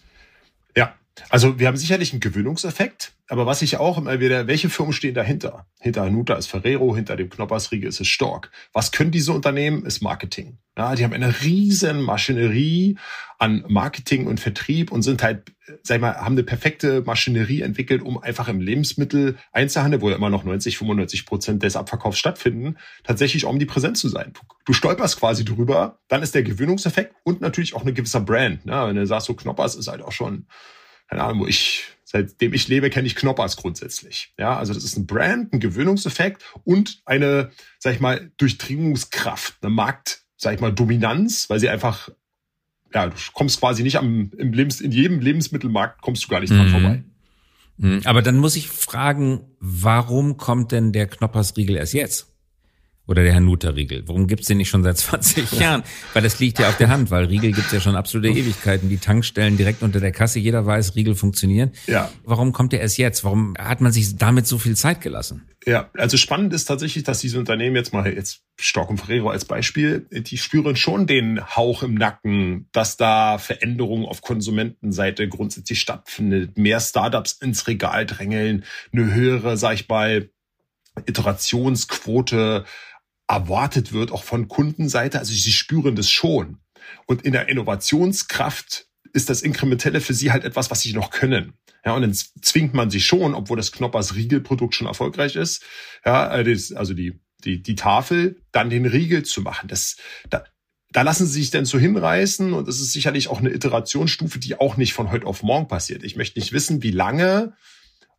Ja, 0.76 0.94
also 1.28 1.58
wir 1.58 1.66
haben 1.66 1.76
sicherlich 1.76 2.12
einen 2.12 2.20
Gewöhnungseffekt, 2.20 3.14
aber 3.28 3.46
was 3.46 3.62
ich 3.62 3.76
auch 3.78 3.98
immer 3.98 4.20
wieder, 4.20 4.46
welche 4.46 4.68
Firmen 4.68 4.92
stehen 4.92 5.14
dahinter? 5.14 5.66
Hinter 5.80 6.02
Hanuta 6.02 6.34
ist 6.34 6.48
Ferrero, 6.48 6.94
hinter 6.94 7.16
dem 7.16 7.30
Knoppersriegel 7.30 7.88
ist 7.88 8.00
es 8.00 8.08
Stork. 8.08 8.50
Was 8.72 8.92
können 8.92 9.10
diese 9.10 9.32
Unternehmen? 9.32 9.84
Ist 9.84 10.02
Marketing. 10.02 10.58
Ja, 10.76 10.94
die 10.94 11.04
haben 11.04 11.12
eine 11.12 11.42
riesen 11.42 12.02
Maschinerie 12.02 12.96
an 13.38 13.64
Marketing 13.68 14.26
und 14.26 14.40
Vertrieb 14.40 14.90
und 14.90 15.02
sind 15.02 15.22
halt, 15.22 15.52
sag 15.82 15.96
ich 15.96 16.00
mal, 16.00 16.16
haben 16.16 16.34
eine 16.34 16.44
perfekte 16.44 17.02
Maschinerie 17.02 17.60
entwickelt, 17.60 18.02
um 18.02 18.16
einfach 18.16 18.48
im 18.48 18.60
Lebensmittel 18.60 19.36
Einzelhandel, 19.52 20.00
wo 20.00 20.08
ja 20.08 20.16
immer 20.16 20.30
noch 20.30 20.44
90, 20.44 20.78
95 20.78 21.26
Prozent 21.26 21.62
des 21.62 21.76
Abverkaufs 21.76 22.18
stattfinden, 22.18 22.76
tatsächlich 23.04 23.44
omnipräsent 23.44 23.98
zu 23.98 24.08
sein. 24.08 24.32
Du 24.64 24.72
stolperst 24.72 25.18
quasi 25.18 25.44
drüber, 25.44 25.98
dann 26.08 26.22
ist 26.22 26.34
der 26.34 26.42
Gewöhnungseffekt 26.42 27.14
und 27.24 27.42
natürlich 27.42 27.74
auch 27.74 27.82
eine 27.82 27.92
gewisse 27.92 28.20
Brand. 28.20 28.64
Ne? 28.64 28.86
Wenn 28.86 28.96
du 28.96 29.06
sagst, 29.06 29.26
so 29.26 29.34
Knoppers 29.34 29.74
ist 29.74 29.88
halt 29.88 30.00
auch 30.00 30.12
schon 30.12 30.46
keine 31.12 31.24
Ahnung, 31.24 31.40
wo 31.40 31.46
ich, 31.46 31.84
seitdem 32.04 32.54
ich 32.54 32.68
lebe, 32.68 32.88
kenne 32.88 33.06
ich 33.06 33.16
Knoppers 33.16 33.58
grundsätzlich. 33.58 34.32
Ja, 34.38 34.56
also 34.56 34.72
das 34.72 34.82
ist 34.82 34.96
ein 34.96 35.06
Brand, 35.06 35.52
ein 35.52 35.60
Gewöhnungseffekt 35.60 36.42
und 36.64 37.02
eine, 37.04 37.50
sag 37.78 37.92
ich 37.92 38.00
mal, 38.00 38.32
Durchdringungskraft, 38.38 39.58
eine 39.60 39.70
Markt, 39.70 40.22
sag 40.38 40.54
ich 40.54 40.60
mal, 40.60 40.72
Dominanz, 40.72 41.50
weil 41.50 41.60
sie 41.60 41.68
einfach, 41.68 42.08
ja, 42.94 43.08
du 43.08 43.16
kommst 43.34 43.60
quasi 43.60 43.82
nicht 43.82 43.98
am, 43.98 44.30
im 44.38 44.54
Lebens, 44.54 44.80
in 44.80 44.90
jedem 44.90 45.20
Lebensmittelmarkt 45.20 46.00
kommst 46.00 46.24
du 46.24 46.28
gar 46.28 46.40
nicht 46.40 46.50
dran 46.50 46.68
mhm. 46.68 46.70
vorbei. 46.70 47.04
Mhm. 47.76 48.00
Aber 48.06 48.22
dann 48.22 48.38
muss 48.38 48.56
ich 48.56 48.68
fragen, 48.68 49.42
warum 49.60 50.38
kommt 50.38 50.72
denn 50.72 50.92
der 50.92 51.08
Knoppersriegel 51.08 51.76
erst 51.76 51.92
jetzt? 51.92 52.31
Oder 53.12 53.24
der 53.24 53.34
Hanuta-Riegel. 53.34 54.04
Warum 54.06 54.26
gibt's 54.26 54.46
den 54.46 54.56
nicht 54.56 54.70
schon 54.70 54.82
seit 54.82 54.96
20 54.96 55.52
Jahren? 55.60 55.82
Weil 56.14 56.22
das 56.22 56.40
liegt 56.40 56.58
ja 56.58 56.70
auf 56.70 56.78
der 56.78 56.88
Hand, 56.88 57.10
weil 57.10 57.26
Riegel 57.26 57.52
gibt's 57.52 57.70
ja 57.70 57.78
schon 57.78 57.94
absolute 57.94 58.30
Ewigkeiten. 58.30 58.88
Die 58.88 58.96
Tankstellen 58.96 59.58
direkt 59.58 59.82
unter 59.82 60.00
der 60.00 60.12
Kasse, 60.12 60.38
jeder 60.38 60.64
weiß, 60.64 60.96
Riegel 60.96 61.14
funktionieren. 61.14 61.72
Ja. 61.86 62.10
Warum 62.24 62.52
kommt 62.52 62.72
der 62.72 62.80
erst 62.80 62.96
jetzt? 62.96 63.22
Warum 63.22 63.54
hat 63.58 63.82
man 63.82 63.92
sich 63.92 64.16
damit 64.16 64.46
so 64.46 64.56
viel 64.56 64.76
Zeit 64.76 65.02
gelassen? 65.02 65.42
Ja, 65.66 65.90
also 65.92 66.16
spannend 66.16 66.54
ist 66.54 66.64
tatsächlich, 66.64 67.04
dass 67.04 67.20
diese 67.20 67.38
Unternehmen 67.38 67.76
jetzt 67.76 67.92
mal 67.92 68.10
jetzt 68.10 68.40
Stock 68.58 68.88
und 68.88 68.96
Ferrero 68.96 69.28
als 69.28 69.44
Beispiel, 69.44 70.06
die 70.10 70.38
spüren 70.38 70.74
schon 70.76 71.06
den 71.06 71.54
Hauch 71.54 71.82
im 71.82 71.92
Nacken, 71.92 72.70
dass 72.72 72.96
da 72.96 73.36
Veränderungen 73.36 74.06
auf 74.06 74.22
Konsumentenseite 74.22 75.28
grundsätzlich 75.28 75.80
stattfindet, 75.80 76.56
mehr 76.56 76.80
Startups 76.80 77.32
ins 77.32 77.66
Regal 77.66 78.06
drängeln, 78.06 78.64
eine 78.90 79.12
höhere, 79.12 79.58
sag 79.58 79.74
ich 79.74 79.86
mal, 79.86 80.30
Iterationsquote 81.06 82.64
erwartet 83.32 83.92
wird, 83.92 84.12
auch 84.12 84.24
von 84.24 84.48
Kundenseite. 84.48 85.18
Also 85.18 85.32
sie 85.32 85.52
spüren 85.52 85.96
das 85.96 86.10
schon. 86.10 86.58
Und 87.06 87.22
in 87.22 87.32
der 87.32 87.48
Innovationskraft 87.48 88.86
ist 89.12 89.30
das 89.30 89.42
Inkrementelle 89.42 90.00
für 90.00 90.14
sie 90.14 90.32
halt 90.32 90.44
etwas, 90.44 90.70
was 90.70 90.80
sie 90.80 90.92
noch 90.92 91.10
können. 91.10 91.54
Ja, 91.84 91.94
und 91.94 92.02
dann 92.02 92.14
zwingt 92.14 92.74
man 92.74 92.90
sich 92.90 93.06
schon, 93.06 93.34
obwohl 93.34 93.56
das 93.56 93.72
Knoppers 93.72 94.14
Riegelprodukt 94.14 94.74
schon 94.74 94.86
erfolgreich 94.86 95.36
ist, 95.36 95.64
ja, 96.04 96.38
äh, 96.38 96.58
also 96.74 96.94
die, 96.94 97.20
die, 97.44 97.62
die 97.62 97.74
Tafel, 97.74 98.40
dann 98.52 98.70
den 98.70 98.86
Riegel 98.86 99.24
zu 99.24 99.42
machen. 99.42 99.68
Das, 99.68 99.96
da, 100.30 100.44
da 100.92 101.02
lassen 101.02 101.26
sie 101.26 101.40
sich 101.40 101.50
dann 101.50 101.64
so 101.64 101.78
hinreißen 101.78 102.52
und 102.52 102.68
es 102.68 102.80
ist 102.80 102.92
sicherlich 102.92 103.28
auch 103.28 103.40
eine 103.40 103.50
Iterationsstufe, 103.50 104.38
die 104.38 104.60
auch 104.60 104.76
nicht 104.76 104.92
von 104.92 105.10
heute 105.10 105.26
auf 105.26 105.42
morgen 105.42 105.66
passiert. 105.66 106.04
Ich 106.04 106.16
möchte 106.16 106.38
nicht 106.38 106.52
wissen, 106.52 106.82
wie 106.82 106.92
lange 106.92 107.54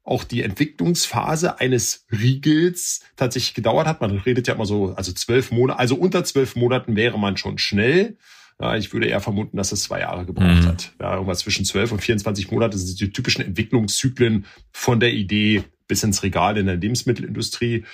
auch 0.03 0.23
die 0.23 0.43
Entwicklungsphase 0.43 1.59
eines 1.59 2.05
Riegels 2.11 3.01
tatsächlich 3.15 3.53
gedauert 3.53 3.87
hat. 3.87 4.01
Man 4.01 4.17
redet 4.17 4.47
ja 4.47 4.55
immer 4.55 4.65
so, 4.65 4.93
also 4.95 5.13
zwölf 5.13 5.51
Monate, 5.51 5.79
also 5.79 5.95
unter 5.95 6.23
zwölf 6.23 6.55
Monaten 6.55 6.95
wäre 6.95 7.17
man 7.17 7.37
schon 7.37 7.57
schnell. 7.57 8.17
Ja, 8.61 8.75
ich 8.75 8.93
würde 8.93 9.07
eher 9.07 9.21
vermuten, 9.21 9.57
dass 9.57 9.71
es 9.71 9.83
zwei 9.83 10.01
Jahre 10.01 10.25
gebraucht 10.25 10.63
mhm. 10.63 10.67
hat. 10.67 10.91
Ja, 10.99 11.13
irgendwas 11.13 11.39
zwischen 11.39 11.65
zwölf 11.65 11.91
und 11.91 12.01
24 12.01 12.51
Monate 12.51 12.77
sind 12.77 12.99
die 12.99 13.11
typischen 13.11 13.43
Entwicklungszyklen 13.43 14.45
von 14.71 14.99
der 14.99 15.13
Idee 15.13 15.63
bis 15.87 16.03
ins 16.03 16.21
Regal 16.23 16.57
in 16.57 16.65
der 16.65 16.75
Lebensmittelindustrie. 16.75 17.85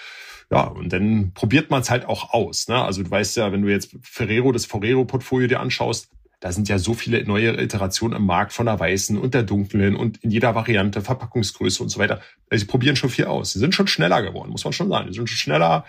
Ja, 0.51 0.63
und 0.63 0.91
dann 0.91 1.31
probiert 1.33 1.69
man 1.69 1.81
es 1.81 1.91
halt 1.91 2.05
auch 2.05 2.33
aus. 2.33 2.67
Ne? 2.67 2.83
Also 2.83 3.03
du 3.03 3.11
weißt 3.11 3.37
ja, 3.37 3.51
wenn 3.51 3.61
du 3.61 3.69
jetzt 3.69 3.95
Ferrero, 4.01 4.51
das 4.51 4.65
Ferrero-Portfolio 4.65 5.47
dir 5.47 5.59
anschaust, 5.59 6.09
da 6.39 6.51
sind 6.51 6.69
ja 6.69 6.79
so 6.79 6.93
viele 6.93 7.23
neue 7.25 7.61
Iterationen 7.61 8.17
im 8.17 8.25
Markt 8.25 8.53
von 8.53 8.65
der 8.65 8.79
weißen 8.79 9.17
und 9.17 9.33
der 9.33 9.43
dunklen 9.43 9.95
und 9.95 10.17
in 10.23 10.31
jeder 10.31 10.55
Variante, 10.55 11.01
Verpackungsgröße 11.01 11.83
und 11.83 11.89
so 11.89 11.99
weiter. 11.99 12.21
Also 12.49 12.63
sie 12.63 12.67
probieren 12.67 12.95
schon 12.95 13.09
viel 13.09 13.25
aus. 13.25 13.53
Sie 13.53 13.59
sind 13.59 13.75
schon 13.75 13.87
schneller 13.87 14.21
geworden, 14.21 14.51
muss 14.51 14.63
man 14.63 14.73
schon 14.73 14.89
sagen. 14.89 15.09
Sie 15.09 15.15
sind 15.15 15.27
schon 15.27 15.37
schneller, 15.37 15.85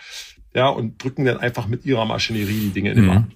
ja, 0.54 0.68
und 0.68 1.02
drücken 1.02 1.24
dann 1.24 1.38
einfach 1.38 1.68
mit 1.68 1.84
ihrer 1.84 2.04
Maschinerie 2.04 2.60
die 2.60 2.70
Dinge 2.70 2.90
in 2.90 2.96
den 2.96 3.04
mhm. 3.04 3.10
Markt. 3.10 3.32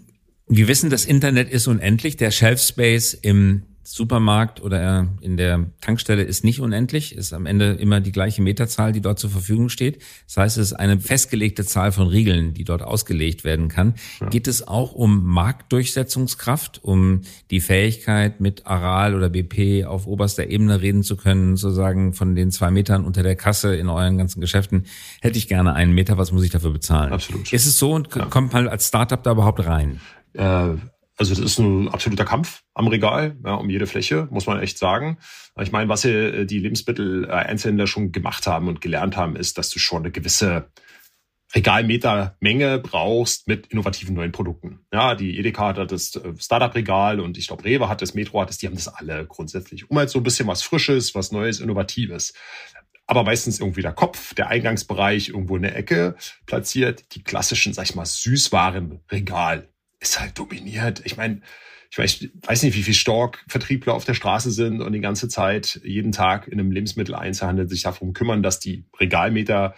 Wir 0.48 0.68
wissen, 0.68 0.90
das 0.90 1.06
Internet 1.06 1.48
ist 1.50 1.66
unendlich. 1.66 2.16
Der 2.16 2.30
Shelf 2.30 2.60
Space 2.60 3.14
im 3.14 3.62
Supermarkt 3.84 4.62
oder 4.62 5.08
in 5.20 5.36
der 5.36 5.66
Tankstelle 5.80 6.22
ist 6.22 6.42
nicht 6.42 6.60
unendlich, 6.60 7.14
ist 7.14 7.32
am 7.32 7.46
Ende 7.46 7.72
immer 7.72 8.00
die 8.00 8.12
gleiche 8.12 8.42
Meterzahl, 8.42 8.92
die 8.92 9.00
dort 9.00 9.18
zur 9.18 9.30
Verfügung 9.30 9.68
steht. 9.68 10.02
Das 10.26 10.38
heißt, 10.38 10.58
es 10.58 10.72
ist 10.72 10.72
eine 10.72 10.98
festgelegte 10.98 11.64
Zahl 11.64 11.92
von 11.92 12.08
Riegeln, 12.08 12.54
die 12.54 12.64
dort 12.64 12.82
ausgelegt 12.82 13.44
werden 13.44 13.68
kann. 13.68 13.94
Ja. 14.20 14.28
Geht 14.28 14.48
es 14.48 14.66
auch 14.66 14.92
um 14.92 15.24
Marktdurchsetzungskraft, 15.24 16.82
um 16.82 17.22
die 17.50 17.60
Fähigkeit, 17.60 18.40
mit 18.40 18.66
Aral 18.66 19.14
oder 19.14 19.28
BP 19.28 19.84
auf 19.84 20.06
oberster 20.06 20.48
Ebene 20.48 20.80
reden 20.80 21.02
zu 21.02 21.16
können, 21.16 21.56
sozusagen 21.56 22.14
von 22.14 22.34
den 22.34 22.50
zwei 22.50 22.70
Metern 22.70 23.04
unter 23.04 23.22
der 23.22 23.36
Kasse 23.36 23.76
in 23.76 23.88
euren 23.88 24.16
ganzen 24.16 24.40
Geschäften, 24.40 24.86
hätte 25.20 25.38
ich 25.38 25.46
gerne 25.46 25.74
einen 25.74 25.92
Meter, 25.92 26.16
was 26.16 26.32
muss 26.32 26.42
ich 26.42 26.50
dafür 26.50 26.70
bezahlen? 26.70 27.12
Absolut. 27.12 27.52
Ist 27.52 27.66
es 27.66 27.78
so 27.78 27.92
und 27.92 28.14
ja. 28.14 28.24
kommt 28.26 28.52
man 28.52 28.66
als 28.66 28.88
Startup 28.88 29.22
da 29.22 29.32
überhaupt 29.32 29.64
rein? 29.66 30.00
Äh 30.32 30.74
also 31.16 31.34
das 31.34 31.44
ist 31.44 31.58
ein 31.58 31.88
absoluter 31.88 32.24
Kampf 32.24 32.62
am 32.74 32.88
Regal, 32.88 33.36
ja, 33.44 33.54
um 33.54 33.70
jede 33.70 33.86
Fläche, 33.86 34.26
muss 34.30 34.46
man 34.46 34.60
echt 34.60 34.78
sagen. 34.78 35.18
Ich 35.60 35.70
meine, 35.70 35.88
was 35.88 36.04
äh, 36.04 36.44
die 36.44 36.58
Lebensmittel-Einzelhändler 36.58 37.86
schon 37.86 38.10
gemacht 38.10 38.46
haben 38.46 38.68
und 38.68 38.80
gelernt 38.80 39.16
haben, 39.16 39.36
ist, 39.36 39.56
dass 39.56 39.70
du 39.70 39.78
schon 39.78 40.02
eine 40.02 40.10
gewisse 40.10 40.70
Regalmetermenge 41.54 42.80
brauchst 42.80 43.46
mit 43.46 43.68
innovativen 43.68 44.16
neuen 44.16 44.32
Produkten. 44.32 44.80
Ja, 44.92 45.14
die 45.14 45.38
Edeka 45.38 45.68
hat 45.76 45.92
das 45.92 46.16
äh, 46.16 46.32
Startup-Regal 46.36 47.20
und 47.20 47.38
ich 47.38 47.46
glaube, 47.46 47.64
Rewe 47.64 47.88
hat 47.88 48.02
das, 48.02 48.14
Metro 48.14 48.40
hat 48.40 48.48
das, 48.48 48.58
die 48.58 48.66
haben 48.66 48.74
das 48.74 48.88
alle 48.88 49.24
grundsätzlich. 49.26 49.88
Um 49.88 49.96
halt 49.96 50.10
so 50.10 50.18
ein 50.18 50.24
bisschen 50.24 50.48
was 50.48 50.62
Frisches, 50.64 51.14
was 51.14 51.30
Neues, 51.30 51.60
Innovatives. 51.60 52.34
Aber 53.06 53.22
meistens 53.22 53.60
irgendwie 53.60 53.82
der 53.82 53.92
Kopf, 53.92 54.34
der 54.34 54.48
Eingangsbereich 54.48 55.28
irgendwo 55.28 55.56
in 55.56 55.62
der 55.62 55.76
Ecke 55.76 56.16
platziert. 56.46 57.14
Die 57.14 57.22
klassischen, 57.22 57.72
sag 57.72 57.84
ich 57.84 57.94
mal, 57.94 58.06
Süßwarenregal 58.06 59.68
ist 60.04 60.20
halt 60.20 60.38
dominiert. 60.38 61.02
Ich 61.04 61.16
meine, 61.16 61.40
ich 61.90 61.98
weiß, 61.98 62.28
weiß 62.46 62.62
nicht, 62.62 62.76
wie 62.76 62.82
viel 62.82 62.94
Stork-Vertriebler 62.94 63.94
auf 63.94 64.04
der 64.04 64.14
Straße 64.14 64.50
sind 64.50 64.80
und 64.80 64.92
die 64.92 65.00
ganze 65.00 65.28
Zeit 65.28 65.80
jeden 65.84 66.12
Tag 66.12 66.48
in 66.48 66.58
einem 66.58 66.70
Lebensmitteleinzelhandel 66.70 67.68
sich 67.68 67.82
darum 67.82 68.12
kümmern, 68.12 68.42
dass 68.42 68.60
die 68.60 68.86
Regalmeter 68.98 69.74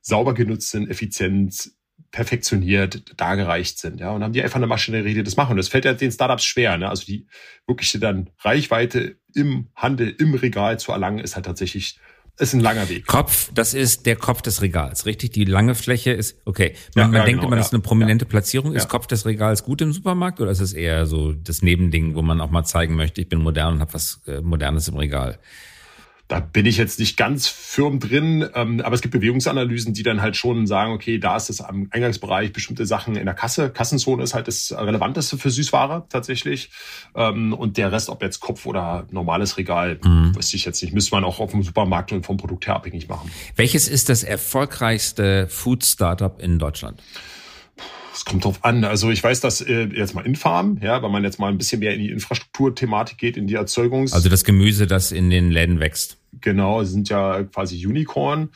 sauber 0.00 0.34
genutzt 0.34 0.70
sind, 0.70 0.88
effizient, 0.88 1.70
perfektioniert, 2.10 3.20
dargereicht 3.20 3.78
sind, 3.78 4.00
ja, 4.00 4.10
und 4.10 4.24
haben 4.24 4.32
die 4.32 4.42
einfach 4.42 4.56
eine 4.56 4.66
Maschinerie, 4.66 5.14
die 5.14 5.22
das 5.22 5.36
machen. 5.36 5.52
Und 5.52 5.58
das 5.58 5.68
fällt 5.68 5.84
ja 5.84 5.92
den 5.92 6.10
Startups 6.10 6.44
schwer, 6.44 6.76
ne? 6.76 6.88
Also 6.88 7.04
die 7.04 7.26
wirkliche 7.66 7.98
dann 7.98 8.30
Reichweite 8.38 9.18
im 9.34 9.68
Handel, 9.76 10.08
im 10.18 10.34
Regal 10.34 10.80
zu 10.80 10.92
erlangen, 10.92 11.18
ist 11.20 11.36
halt 11.36 11.46
tatsächlich 11.46 12.00
ist 12.40 12.54
ein 12.54 12.60
langer 12.60 12.88
Weg. 12.88 13.06
Kopf, 13.06 13.50
das 13.54 13.74
ist 13.74 14.06
der 14.06 14.16
Kopf 14.16 14.42
des 14.42 14.62
Regals, 14.62 15.06
richtig? 15.06 15.30
Die 15.32 15.44
lange 15.44 15.74
Fläche 15.74 16.12
ist, 16.12 16.36
okay. 16.44 16.74
Man, 16.94 17.04
ja, 17.04 17.08
man 17.08 17.14
ja, 17.14 17.24
denkt 17.24 17.40
genau, 17.40 17.48
immer, 17.48 17.56
das 17.56 17.66
ist 17.66 17.74
eine 17.74 17.82
prominente 17.82 18.24
Platzierung. 18.24 18.74
Ist 18.74 18.88
Kopf 18.88 19.06
des 19.06 19.26
Regals 19.26 19.64
gut 19.64 19.80
im 19.82 19.92
Supermarkt 19.92 20.40
oder 20.40 20.50
ist 20.50 20.60
es 20.60 20.72
eher 20.72 21.06
so 21.06 21.32
das 21.32 21.62
Nebending, 21.62 22.14
wo 22.14 22.22
man 22.22 22.40
auch 22.40 22.50
mal 22.50 22.64
zeigen 22.64 22.96
möchte, 22.96 23.20
ich 23.20 23.28
bin 23.28 23.40
modern 23.40 23.74
und 23.74 23.80
habe 23.80 23.94
was 23.94 24.20
äh, 24.26 24.40
Modernes 24.40 24.88
im 24.88 24.96
Regal? 24.96 25.38
Da 26.30 26.38
bin 26.38 26.64
ich 26.64 26.76
jetzt 26.76 27.00
nicht 27.00 27.16
ganz 27.16 27.48
firm 27.48 27.98
drin, 27.98 28.48
ähm, 28.54 28.80
aber 28.82 28.94
es 28.94 29.00
gibt 29.00 29.10
Bewegungsanalysen, 29.12 29.94
die 29.94 30.04
dann 30.04 30.22
halt 30.22 30.36
schon 30.36 30.68
sagen, 30.68 30.92
okay, 30.92 31.18
da 31.18 31.36
ist 31.36 31.50
es 31.50 31.60
am 31.60 31.88
Eingangsbereich 31.90 32.52
bestimmte 32.52 32.86
Sachen 32.86 33.16
in 33.16 33.24
der 33.24 33.34
Kasse. 33.34 33.68
Kassenzone 33.70 34.22
ist 34.22 34.32
halt 34.32 34.46
das 34.46 34.72
Relevanteste 34.72 35.38
für 35.38 35.50
Süßware 35.50 36.06
tatsächlich. 36.08 36.70
Ähm, 37.16 37.52
und 37.52 37.78
der 37.78 37.90
Rest, 37.90 38.08
ob 38.10 38.22
jetzt 38.22 38.38
Kopf 38.38 38.64
oder 38.66 39.08
normales 39.10 39.56
Regal, 39.56 39.98
mhm. 40.04 40.36
wüsste 40.36 40.54
ich 40.54 40.64
jetzt 40.64 40.80
nicht. 40.84 40.94
Müsste 40.94 41.16
man 41.16 41.24
auch 41.24 41.40
auf 41.40 41.50
dem 41.50 41.64
Supermarkt 41.64 42.12
und 42.12 42.24
vom 42.24 42.36
Produkt 42.36 42.68
her 42.68 42.76
abhängig 42.76 43.08
machen. 43.08 43.28
Welches 43.56 43.88
ist 43.88 44.08
das 44.08 44.22
erfolgreichste 44.22 45.48
Food-Startup 45.48 46.40
in 46.40 46.60
Deutschland? 46.60 47.02
Es 48.20 48.26
kommt 48.26 48.44
drauf 48.44 48.66
an. 48.66 48.84
Also 48.84 49.08
ich 49.08 49.24
weiß, 49.24 49.40
dass 49.40 49.62
äh, 49.62 49.84
jetzt 49.94 50.14
mal 50.14 50.26
Infarm, 50.26 50.76
ja, 50.82 51.02
wenn 51.02 51.10
man 51.10 51.24
jetzt 51.24 51.38
mal 51.38 51.48
ein 51.48 51.56
bisschen 51.56 51.80
mehr 51.80 51.94
in 51.94 52.00
die 52.00 52.10
Infrastrukturthematik 52.10 53.16
geht, 53.16 53.38
in 53.38 53.46
die 53.46 53.54
Erzeugungs. 53.54 54.12
Also 54.12 54.28
das 54.28 54.44
Gemüse, 54.44 54.86
das 54.86 55.10
in 55.10 55.30
den 55.30 55.50
Läden 55.50 55.80
wächst. 55.80 56.18
Genau, 56.42 56.84
sind 56.84 57.08
ja 57.08 57.44
quasi 57.44 57.86
Unicorn. 57.86 58.50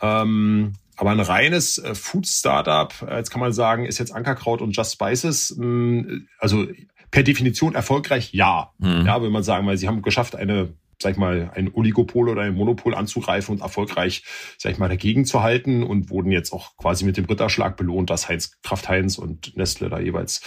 Ähm, 0.00 0.72
aber 0.96 1.10
ein 1.10 1.20
reines 1.20 1.76
äh, 1.76 1.94
Food-Startup, 1.94 2.94
äh, 3.06 3.18
jetzt 3.18 3.30
kann 3.30 3.42
man 3.42 3.52
sagen, 3.52 3.84
ist 3.84 3.98
jetzt 3.98 4.10
Ankerkraut 4.10 4.62
und 4.62 4.74
Just 4.74 4.94
Spices. 4.94 5.54
Mh, 5.54 5.66
mm, 5.66 6.26
also 6.38 6.66
per 7.10 7.22
Definition 7.22 7.74
erfolgreich, 7.74 8.32
ja. 8.32 8.70
Mhm. 8.78 9.04
Ja, 9.04 9.20
will 9.20 9.28
man 9.28 9.42
sagen, 9.42 9.66
weil 9.66 9.76
sie 9.76 9.86
haben 9.86 10.00
geschafft, 10.00 10.34
eine 10.34 10.72
sag 11.02 11.12
ich 11.12 11.18
mal, 11.18 11.50
ein 11.54 11.72
Oligopol 11.72 12.28
oder 12.28 12.42
ein 12.42 12.54
Monopol 12.54 12.94
anzugreifen 12.94 13.54
und 13.54 13.62
erfolgreich, 13.62 14.22
sag 14.58 14.72
ich 14.72 14.78
mal, 14.78 14.88
dagegen 14.88 15.24
zu 15.24 15.42
halten 15.42 15.82
und 15.82 16.10
wurden 16.10 16.30
jetzt 16.30 16.52
auch 16.52 16.76
quasi 16.76 17.04
mit 17.04 17.16
dem 17.16 17.24
Ritterschlag 17.24 17.76
belohnt, 17.76 18.10
dass 18.10 18.28
Heinz 18.28 18.60
Kraft 18.62 18.88
Heinz 18.88 19.16
und 19.18 19.56
Nestle 19.56 19.88
da 19.88 19.98
jeweils 19.98 20.42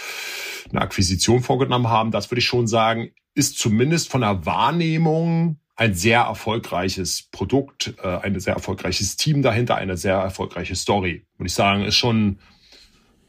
eine 0.70 0.80
Akquisition 0.80 1.42
vorgenommen 1.42 1.88
haben. 1.88 2.10
Das 2.10 2.30
würde 2.30 2.38
ich 2.38 2.46
schon 2.46 2.66
sagen, 2.66 3.10
ist 3.34 3.58
zumindest 3.58 4.10
von 4.10 4.20
der 4.20 4.46
Wahrnehmung 4.46 5.58
ein 5.76 5.94
sehr 5.94 6.20
erfolgreiches 6.20 7.28
Produkt, 7.32 7.94
äh, 8.02 8.18
ein 8.18 8.38
sehr 8.38 8.54
erfolgreiches 8.54 9.16
Team 9.16 9.42
dahinter, 9.42 9.74
eine 9.74 9.96
sehr 9.96 10.14
erfolgreiche 10.14 10.76
Story. 10.76 11.26
Würde 11.36 11.48
ich 11.48 11.54
sagen, 11.54 11.82
ist 11.82 11.96
schon, 11.96 12.38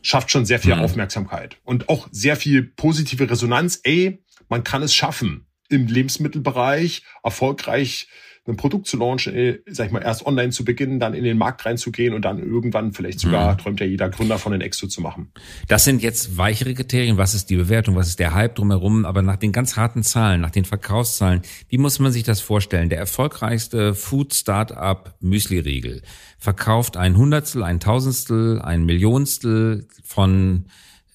schafft 0.03 0.29
schon 0.29 0.46
sehr 0.46 0.60
viel 0.60 0.75
mhm. 0.75 0.82
Aufmerksamkeit 0.82 1.58
und 1.63 1.89
auch 1.89 2.08
sehr 2.12 2.36
viel 2.36 2.62
positive 2.62 3.27
Resonanz. 3.27 3.79
Ey, 3.84 4.24
man 4.48 4.63
kann 4.63 4.84
es 4.84 4.94
schaffen 4.94 5.45
im 5.69 5.88
Lebensmittelbereich 5.88 7.03
erfolgreich 7.24 8.07
ein 8.48 8.57
Produkt 8.57 8.86
zu 8.88 8.98
launchen, 8.98 9.34
äh, 9.34 9.60
sag 9.65 9.88
ich 9.88 9.91
mal, 9.91 10.03
erst 10.03 10.25
online 10.25 10.51
zu 10.51 10.63
beginnen, 10.63 11.00
dann 11.00 11.15
in 11.15 11.24
den 11.24 11.38
Markt 11.38 11.65
reinzugehen 11.65 12.13
und 12.13 12.24
dann 12.24 12.38
irgendwann 12.38 12.93
vielleicht 12.93 13.19
sogar, 13.19 13.53
mhm. 13.53 13.57
träumt 13.57 13.79
ja 13.79 13.88
jeder 13.88 14.10
Gründer 14.10 14.38
von 14.38 14.51
den 14.51 14.62
Exo 14.62 14.88
zu 14.88 15.01
machen. 15.01 15.31
Das 15.67 15.84
sind 15.84 16.03
jetzt 16.03 16.38
weichere 16.38 16.74
Kriterien. 16.75 17.17
Was 17.17 17.34
ist 17.34 17.50
die 17.50 17.55
Bewertung? 17.55 17.95
Was 17.95 18.07
ist 18.07 18.19
der 18.19 18.36
Hype 18.36 18.55
drumherum? 18.55 19.05
Aber 19.05 19.24
nach 19.24 19.38
den 19.38 19.51
ganz 19.51 19.77
harten 19.77 20.03
Zahlen, 20.03 20.41
nach 20.41 20.51
den 20.51 20.65
Verkaufszahlen, 20.65 21.41
wie 21.69 21.79
muss 21.79 21.98
man 21.98 22.12
sich 22.12 22.24
das 22.24 22.39
vorstellen? 22.39 22.89
Der 22.89 23.00
erfolgreichste 23.00 23.95
Food 23.95 24.34
Startup 24.36 25.15
Müsli-Riegel 25.22 26.03
verkauft 26.38 26.98
ein 26.98 27.17
Hundertstel, 27.17 27.63
ein 27.63 27.79
Tausendstel, 27.79 28.62
ein 28.62 28.86
Millionstel 28.86 29.88
von 30.03 30.65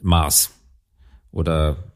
Mars 0.01 0.51
oder 1.31 1.90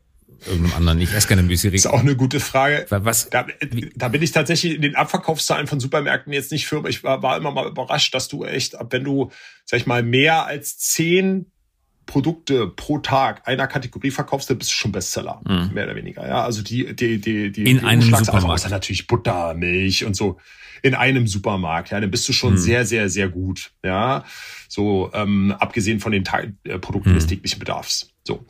irgendeinem 0.46 0.76
anderen. 0.76 1.00
Ich 1.00 1.12
esse 1.12 1.28
keine 1.28 1.42
Müsli. 1.42 1.74
Ist 1.74 1.86
auch 1.86 2.00
eine 2.00 2.16
gute 2.16 2.40
Frage. 2.40 2.86
Was? 2.90 3.30
Da, 3.30 3.46
da 3.94 4.08
bin 4.08 4.22
ich 4.22 4.32
tatsächlich 4.32 4.74
in 4.74 4.82
den 4.82 4.96
Abverkaufszahlen 4.96 5.66
von 5.66 5.80
Supermärkten 5.80 6.32
jetzt 6.32 6.52
nicht 6.52 6.66
für. 6.66 6.86
Ich 6.88 7.04
war, 7.04 7.22
war 7.22 7.36
immer 7.36 7.50
mal 7.50 7.66
überrascht, 7.66 8.14
dass 8.14 8.28
du 8.28 8.44
echt, 8.44 8.76
wenn 8.90 9.04
du, 9.04 9.30
sag 9.64 9.80
ich 9.80 9.86
mal, 9.86 10.02
mehr 10.02 10.46
als 10.46 10.78
zehn 10.78 11.46
Produkte 12.06 12.68
pro 12.68 12.98
Tag 12.98 13.46
einer 13.48 13.66
Kategorie 13.66 14.10
verkaufst, 14.10 14.50
dann 14.50 14.58
bist 14.58 14.70
du 14.70 14.74
schon 14.74 14.92
Bestseller, 14.92 15.40
mhm. 15.46 15.70
mehr 15.72 15.84
oder 15.84 15.96
weniger. 15.96 16.26
Ja, 16.26 16.44
also 16.44 16.62
die 16.62 16.94
die 16.94 17.20
die 17.20 17.50
die 17.50 17.70
in 17.70 17.78
die 17.78 17.84
einem 17.84 18.14
Supermarkt, 18.14 18.64
also 18.64 18.68
natürlich 18.68 19.06
Butter, 19.06 19.54
Milch 19.54 20.04
und 20.04 20.14
so 20.14 20.38
in 20.82 20.94
einem 20.94 21.26
Supermarkt. 21.26 21.90
Ja, 21.90 22.00
dann 22.00 22.10
bist 22.10 22.28
du 22.28 22.32
schon 22.32 22.52
mhm. 22.52 22.58
sehr 22.58 22.84
sehr 22.84 23.08
sehr 23.08 23.28
gut. 23.28 23.72
Ja, 23.82 24.24
so 24.68 25.10
ähm, 25.14 25.54
abgesehen 25.58 26.00
von 26.00 26.12
den 26.12 26.24
Teil, 26.24 26.54
äh, 26.64 26.78
Produkten 26.78 27.10
mhm. 27.10 27.14
des 27.14 27.26
täglichen 27.26 27.58
Bedarfs. 27.58 28.10
So 28.24 28.44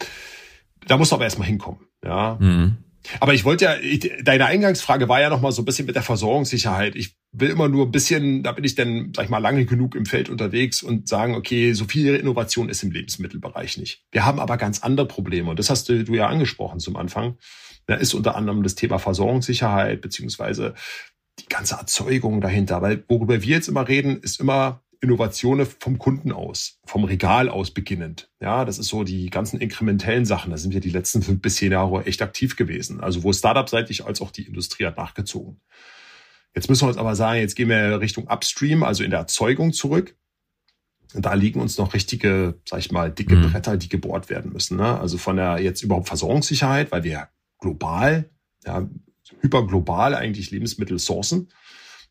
da 0.86 0.96
musst 0.96 1.12
du 1.12 1.16
aber 1.16 1.24
erstmal 1.24 1.48
hinkommen. 1.48 1.80
Ja. 2.04 2.36
Mhm. 2.40 2.76
Aber 3.20 3.34
ich 3.34 3.44
wollte 3.44 3.66
ja, 3.66 3.76
ich, 3.76 4.10
deine 4.22 4.46
Eingangsfrage 4.46 5.08
war 5.08 5.20
ja 5.20 5.28
noch 5.28 5.40
mal 5.40 5.52
so 5.52 5.62
ein 5.62 5.64
bisschen 5.64 5.86
mit 5.86 5.94
der 5.94 6.02
Versorgungssicherheit. 6.02 6.96
Ich 6.96 7.16
will 7.32 7.50
immer 7.50 7.68
nur 7.68 7.86
ein 7.86 7.90
bisschen, 7.90 8.42
da 8.42 8.52
bin 8.52 8.64
ich 8.64 8.74
dann, 8.74 9.12
sag 9.14 9.24
ich 9.24 9.30
mal, 9.30 9.38
lange 9.38 9.66
genug 9.66 9.94
im 9.94 10.06
Feld 10.06 10.30
unterwegs 10.30 10.82
und 10.82 11.08
sagen, 11.08 11.34
okay, 11.34 11.72
so 11.74 11.84
viel 11.84 12.14
Innovation 12.14 12.68
ist 12.68 12.82
im 12.82 12.92
Lebensmittelbereich 12.92 13.76
nicht. 13.76 14.04
Wir 14.10 14.24
haben 14.24 14.40
aber 14.40 14.56
ganz 14.56 14.82
andere 14.82 15.06
Probleme 15.06 15.50
und 15.50 15.58
das 15.58 15.68
hast 15.68 15.88
du, 15.88 16.04
du 16.04 16.14
ja 16.14 16.28
angesprochen 16.28 16.80
zum 16.80 16.96
Anfang. 16.96 17.36
Da 17.86 17.96
ist 17.96 18.14
unter 18.14 18.36
anderem 18.36 18.62
das 18.62 18.74
Thema 18.74 18.98
Versorgungssicherheit 18.98 20.00
beziehungsweise 20.00 20.74
die 21.40 21.46
ganze 21.46 21.74
Erzeugung 21.74 22.40
dahinter. 22.40 22.80
Weil 22.80 23.04
worüber 23.08 23.42
wir 23.42 23.56
jetzt 23.56 23.68
immer 23.68 23.86
reden, 23.86 24.20
ist 24.20 24.40
immer 24.40 24.83
Innovationen 25.04 25.66
vom 25.66 25.98
Kunden 25.98 26.32
aus, 26.32 26.80
vom 26.84 27.04
Regal 27.04 27.48
aus 27.48 27.70
beginnend. 27.70 28.30
Ja, 28.40 28.64
das 28.64 28.78
ist 28.78 28.88
so 28.88 29.04
die 29.04 29.28
ganzen 29.28 29.60
inkrementellen 29.60 30.24
Sachen. 30.24 30.50
Da 30.50 30.56
sind 30.56 30.72
wir 30.72 30.80
die 30.80 30.90
letzten 30.90 31.22
fünf 31.22 31.42
bis 31.42 31.56
zehn 31.56 31.72
Jahre 31.72 32.06
echt 32.06 32.22
aktiv 32.22 32.56
gewesen. 32.56 33.00
Also 33.00 33.22
wo 33.22 33.32
Startup-seitig 33.32 34.06
als 34.06 34.20
auch 34.20 34.30
die 34.30 34.46
Industrie 34.46 34.86
hat 34.86 34.96
nachgezogen. 34.96 35.60
Jetzt 36.54 36.70
müssen 36.70 36.82
wir 36.82 36.88
uns 36.88 36.96
aber 36.96 37.14
sagen, 37.16 37.40
jetzt 37.40 37.54
gehen 37.54 37.68
wir 37.68 38.00
Richtung 38.00 38.28
Upstream, 38.28 38.82
also 38.82 39.04
in 39.04 39.10
der 39.10 39.20
Erzeugung 39.20 39.72
zurück. 39.72 40.16
Und 41.14 41.26
da 41.26 41.34
liegen 41.34 41.60
uns 41.60 41.76
noch 41.76 41.94
richtige, 41.94 42.60
sag 42.66 42.80
ich 42.80 42.90
mal, 42.90 43.10
dicke 43.10 43.36
mhm. 43.36 43.52
Bretter, 43.52 43.76
die 43.76 43.88
gebohrt 43.88 44.30
werden 44.30 44.52
müssen. 44.52 44.78
Ne? 44.78 44.98
Also 44.98 45.18
von 45.18 45.36
der 45.36 45.60
jetzt 45.60 45.82
überhaupt 45.82 46.08
Versorgungssicherheit, 46.08 46.90
weil 46.92 47.04
wir 47.04 47.28
global, 47.58 48.30
ja, 48.64 48.88
hyperglobal 49.40 50.14
eigentlich 50.14 50.50
Lebensmittel 50.50 50.98
sourcen 50.98 51.50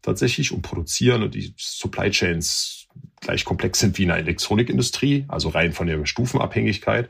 tatsächlich 0.04 0.52
und 0.52 0.62
produzieren 0.62 1.24
und 1.24 1.34
die 1.34 1.56
Supply 1.58 2.12
Chains 2.12 2.83
gleich 3.22 3.46
komplex 3.46 3.80
sind 3.80 3.98
wie 3.98 4.04
in 4.04 4.10
der 4.10 4.18
Elektronikindustrie, 4.18 5.26
also 5.28 5.50
rein 5.50 5.74
von 5.74 5.88
der 5.88 6.06
Stufenabhängigkeit. 6.06 7.10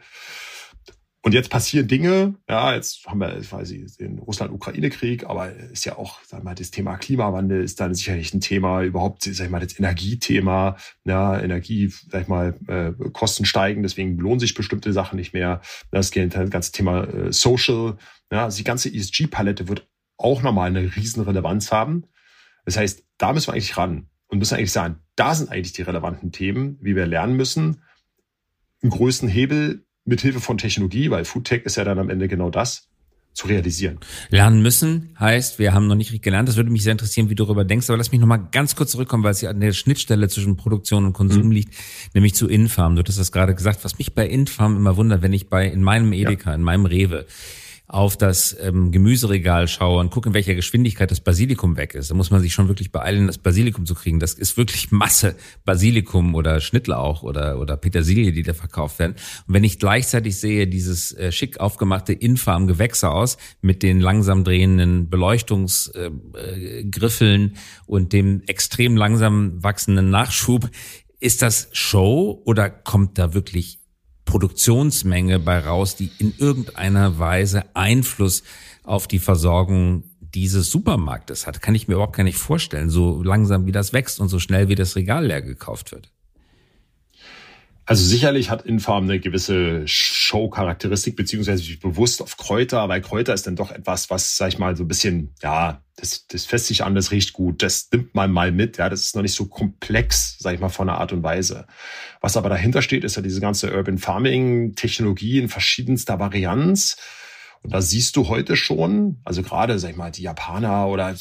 Und 1.26 1.34
jetzt 1.34 1.50
passieren 1.50 1.88
Dinge, 1.88 2.36
ja, 2.50 2.76
jetzt 2.76 3.06
haben 3.06 3.22
wir, 3.22 3.50
weiß 3.50 3.72
ich, 3.72 3.96
den 3.96 4.20
Russland-Ukraine-Krieg, 4.20 5.26
aber 5.26 5.54
ist 5.54 5.86
ja 5.86 5.98
auch, 5.98 6.20
sag 6.26 6.44
mal, 6.44 6.54
das 6.54 6.70
Thema 6.70 6.98
Klimawandel 6.98 7.64
ist 7.64 7.80
dann 7.80 7.96
sicherlich 7.96 8.34
ein 8.34 8.42
Thema, 8.42 8.84
überhaupt, 8.84 9.24
sag 9.24 9.46
ich 9.46 9.50
mal, 9.50 9.62
das 9.62 9.80
Energiethema, 9.80 10.76
ja, 11.06 11.40
Energie, 11.40 11.94
sag 12.10 12.24
ich 12.24 12.28
mal, 12.28 12.60
äh, 12.68 12.92
Kosten 13.12 13.46
steigen, 13.46 13.84
deswegen 13.84 14.18
lohnen 14.18 14.42
sich 14.42 14.54
bestimmte 14.54 14.92
Sachen 14.92 15.16
nicht 15.16 15.34
mehr. 15.34 15.62
Das 15.92 16.12
ganze 16.12 16.74
Thema 16.74 17.06
äh, 17.06 17.32
Social, 17.32 17.96
ja, 18.30 18.44
also 18.44 18.58
die 18.58 18.66
ganze 18.66 18.94
ESG-Palette 18.94 19.70
wird 19.70 19.88
auch 20.18 20.42
nochmal 20.42 20.68
eine 20.68 20.94
riesen 20.94 21.24
Relevanz 21.24 21.72
haben. 21.72 22.04
Das 22.66 22.76
heißt, 22.76 23.02
da 23.18 23.32
müssen 23.32 23.48
wir 23.48 23.54
eigentlich 23.54 23.78
ran 23.78 24.10
und 24.34 24.40
müssen 24.40 24.56
eigentlich 24.56 24.72
sagen, 24.72 24.98
da 25.16 25.36
sind 25.36 25.52
eigentlich 25.52 25.74
die 25.74 25.84
relevanten 25.84 26.32
Themen, 26.32 26.80
wie 26.82 26.96
wir 26.96 27.06
lernen 27.06 27.36
müssen, 27.38 27.84
einen 28.82 28.90
größten 28.90 29.30
Hebel 29.30 29.86
mit 30.06 30.22
Hilfe 30.22 30.40
von 30.42 30.58
Technologie, 30.58 31.12
weil 31.12 31.24
Foodtech 31.24 31.64
ist 31.66 31.78
ja 31.78 31.84
dann 31.84 32.00
am 32.00 32.10
Ende 32.10 32.28
genau 32.28 32.50
das, 32.50 32.90
zu 33.34 33.46
realisieren. 33.46 34.00
Lernen 34.30 34.64
müssen 34.64 35.16
heißt, 35.20 35.60
wir 35.60 35.74
haben 35.74 35.86
noch 35.86 35.96
nicht 35.96 36.08
richtig 36.08 36.24
gelernt. 36.24 36.50
Das 36.50 36.56
würde 36.56 36.72
mich 36.72 36.82
sehr 36.82 36.94
interessieren, 36.94 37.30
wie 37.30 37.36
du 37.36 37.44
darüber 37.46 37.64
denkst. 37.64 37.90
Aber 37.90 37.98
lass 37.98 38.12
mich 38.12 38.22
noch 38.22 38.28
mal 38.28 38.38
ganz 38.38 38.76
kurz 38.76 38.92
zurückkommen, 38.92 39.24
weil 39.24 39.32
es 39.32 39.42
ja 39.42 39.52
an 39.52 39.60
der 39.60 39.74
Schnittstelle 39.74 40.28
zwischen 40.30 40.58
Produktion 40.58 41.06
und 41.06 41.14
Konsum 41.14 41.46
mhm. 41.46 41.52
liegt, 41.52 41.76
nämlich 42.16 42.34
zu 42.34 42.48
Infarm. 42.48 42.96
Du 42.96 43.04
hast 43.04 43.20
das 43.20 43.32
gerade 43.32 43.54
gesagt. 43.54 43.84
Was 43.84 44.00
mich 44.00 44.16
bei 44.16 44.28
Infarm 44.28 44.78
immer 44.78 44.98
wundert, 44.98 45.22
wenn 45.22 45.34
ich 45.34 45.48
bei 45.50 45.68
in 45.68 45.84
meinem 45.84 46.12
Edeka, 46.12 46.52
ja. 46.52 46.56
in 46.56 46.62
meinem 46.62 46.86
Rewe 46.86 47.26
auf 47.94 48.18
das 48.18 48.58
ähm, 48.60 48.92
Gemüseregal 48.92 49.68
schaue 49.68 50.00
und 50.00 50.10
gucke, 50.10 50.30
in 50.30 50.34
welcher 50.34 50.56
Geschwindigkeit 50.56 51.12
das 51.12 51.20
Basilikum 51.20 51.78
weg 51.78 51.94
ist, 51.94 52.10
da 52.10 52.16
muss 52.16 52.32
man 52.32 52.42
sich 52.42 52.52
schon 52.52 52.68
wirklich 52.68 52.92
beeilen, 52.92 53.28
das 53.28 53.38
Basilikum 53.38 53.86
zu 53.86 53.94
kriegen. 53.94 54.20
Das 54.20 54.34
ist 54.34 54.58
wirklich 54.58 54.92
Masse 54.92 55.36
Basilikum 55.64 56.34
oder 56.34 56.60
Schnittlauch 56.60 57.22
oder, 57.22 57.60
oder 57.60 57.78
Petersilie, 57.78 58.32
die 58.32 58.42
da 58.42 58.56
verkauft 58.56 58.98
werden. 58.98 59.14
Und 59.48 59.54
wenn 59.54 59.64
ich 59.64 59.78
gleichzeitig 59.78 60.40
sehe, 60.40 60.66
dieses 60.66 61.12
äh, 61.12 61.32
schick 61.32 61.60
aufgemachte 61.60 62.14
Infarm 62.14 62.66
Gewächshaus 62.66 63.38
mit 63.62 63.84
den 63.84 64.00
langsam 64.00 64.44
drehenden 64.44 65.12
Beleuchtungsgriffeln 65.12 67.42
äh, 67.42 67.46
äh, 67.46 67.52
und 67.86 68.12
dem 68.12 68.42
extrem 68.48 68.98
langsam 68.98 69.64
wachsenden 69.64 70.10
Nachschub, 70.10 70.68
ist 71.20 71.44
das 71.44 71.70
Show 71.74 72.42
oder 72.44 72.72
kommt 72.72 73.20
da 73.20 73.36
wirklich 73.36 73.83
Produktionsmenge 74.34 75.38
bei 75.38 75.60
raus, 75.60 75.96
die 75.96 76.10
in 76.18 76.34
irgendeiner 76.40 77.20
Weise 77.20 77.66
Einfluss 77.76 78.42
auf 78.82 79.08
die 79.08 79.20
Versorgung 79.20 80.06
dieses 80.22 80.72
Supermarktes 80.72 81.46
hat. 81.46 81.62
Kann 81.62 81.76
ich 81.76 81.88
mir 81.88 81.94
überhaupt 81.94 82.16
gar 82.16 82.24
nicht 82.24 82.40
vorstellen, 82.40 82.90
so 82.90 83.22
langsam 83.22 83.68
wie 83.68 83.72
das 83.72 83.94
wächst 83.94 84.20
und 84.20 84.30
so 84.30 84.40
schnell 84.40 84.70
wie 84.70 84.76
das 84.76 84.96
Regal 84.96 85.28
leer 85.28 85.44
gekauft 85.44 85.92
wird. 85.92 86.12
Also 87.86 88.06
sicherlich 88.06 88.50
hat 88.50 88.66
Infarm 88.66 89.04
eine 89.04 89.20
gewisse 89.20 89.86
Show-Charakteristik, 89.86 91.18
beziehungsweise 91.18 91.78
bewusst 91.78 92.22
auf 92.22 92.38
Kräuter, 92.38 92.88
weil 92.88 93.02
Kräuter 93.02 93.34
ist 93.34 93.46
dann 93.46 93.58
doch 93.58 93.72
etwas, 93.72 94.10
was, 94.10 94.38
sag 94.38 94.48
ich 94.50 94.58
mal, 94.58 94.78
so 94.78 94.86
ein 94.86 94.88
bisschen, 94.88 95.36
ja, 95.42 95.82
das, 95.98 96.26
das 96.28 96.46
fässt 96.46 96.68
sich 96.68 96.84
an, 96.84 96.96
das 96.96 97.12
riecht 97.12 97.34
gut, 97.34 97.62
das 97.62 97.90
nimmt 97.92 98.16
man 98.16 98.32
mal 98.32 98.54
mit, 98.54 98.78
ja, 98.78 98.88
das 98.88 99.02
ist 99.02 99.16
noch 99.16 99.22
nicht 99.22 99.36
so 99.36 99.48
komplex, 99.48 100.38
sag 100.40 100.54
ich 100.54 100.62
mal, 100.62 100.70
von 100.70 100.88
der 100.88 100.98
Art 100.98 101.12
und 101.12 101.24
Weise. 101.24 101.68
Was 102.22 102.38
aber 102.38 102.48
dahinter 102.48 102.82
steht, 102.82 103.04
ist 103.04 103.18
ja 103.18 103.22
diese 103.22 103.42
ganze 103.42 103.74
Urban 103.74 103.98
Farming 103.98 104.76
Technologie 104.76 105.40
in 105.40 105.50
verschiedenster 105.50 106.20
Varianz. 106.20 106.96
Und 107.64 107.74
da 107.74 107.82
siehst 107.82 108.16
du 108.16 108.30
heute 108.30 108.56
schon, 108.56 109.20
also 109.26 109.44
gerade, 109.44 109.78
sag 109.78 109.92
ich 109.92 109.98
mal, 109.98 110.12
die 110.12 110.24
Japaner 110.24 110.88
oder 110.88 111.16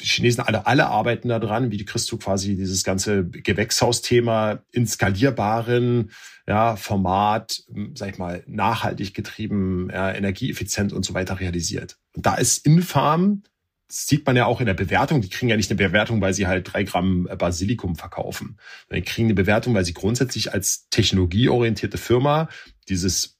die 0.00 0.06
Chinesen 0.06 0.42
alle, 0.42 0.66
alle 0.66 0.86
arbeiten 0.86 1.28
da 1.28 1.38
dran, 1.38 1.70
wie 1.70 1.84
kriegst 1.84 2.10
du 2.10 2.16
quasi 2.16 2.56
dieses 2.56 2.84
ganze 2.84 3.28
Gewächshausthema 3.28 4.62
in 4.72 4.86
skalierbaren 4.86 6.10
ja, 6.46 6.76
Format, 6.76 7.62
sag 7.94 8.10
ich 8.10 8.18
mal, 8.18 8.42
nachhaltig 8.46 9.14
getrieben, 9.14 9.88
ja, 9.92 10.12
energieeffizient 10.12 10.92
und 10.92 11.04
so 11.04 11.14
weiter 11.14 11.38
realisiert. 11.38 11.98
Und 12.14 12.26
da 12.26 12.34
ist 12.34 12.66
Infarm, 12.66 13.42
das 13.86 14.06
sieht 14.06 14.26
man 14.26 14.36
ja 14.36 14.46
auch 14.46 14.60
in 14.60 14.66
der 14.66 14.74
Bewertung, 14.74 15.20
die 15.20 15.28
kriegen 15.28 15.50
ja 15.50 15.56
nicht 15.56 15.70
eine 15.70 15.76
Bewertung, 15.76 16.20
weil 16.20 16.34
sie 16.34 16.46
halt 16.46 16.72
drei 16.72 16.82
Gramm 16.82 17.28
Basilikum 17.38 17.94
verkaufen. 17.94 18.58
Die 18.90 19.02
kriegen 19.02 19.26
eine 19.26 19.34
Bewertung, 19.34 19.74
weil 19.74 19.84
sie 19.84 19.92
grundsätzlich 19.92 20.52
als 20.52 20.88
technologieorientierte 20.88 21.98
Firma 21.98 22.48
dieses 22.88 23.38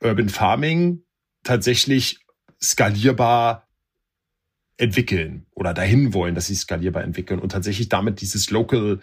Urban 0.00 0.28
Farming 0.28 1.02
tatsächlich 1.42 2.20
skalierbar 2.62 3.66
entwickeln 4.80 5.46
oder 5.54 5.74
dahin 5.74 6.14
wollen, 6.14 6.34
dass 6.34 6.46
sie 6.46 6.54
skalierbar 6.54 7.04
entwickeln 7.04 7.38
und 7.38 7.52
tatsächlich 7.52 7.88
damit 7.88 8.20
dieses 8.20 8.50
Local 8.50 9.00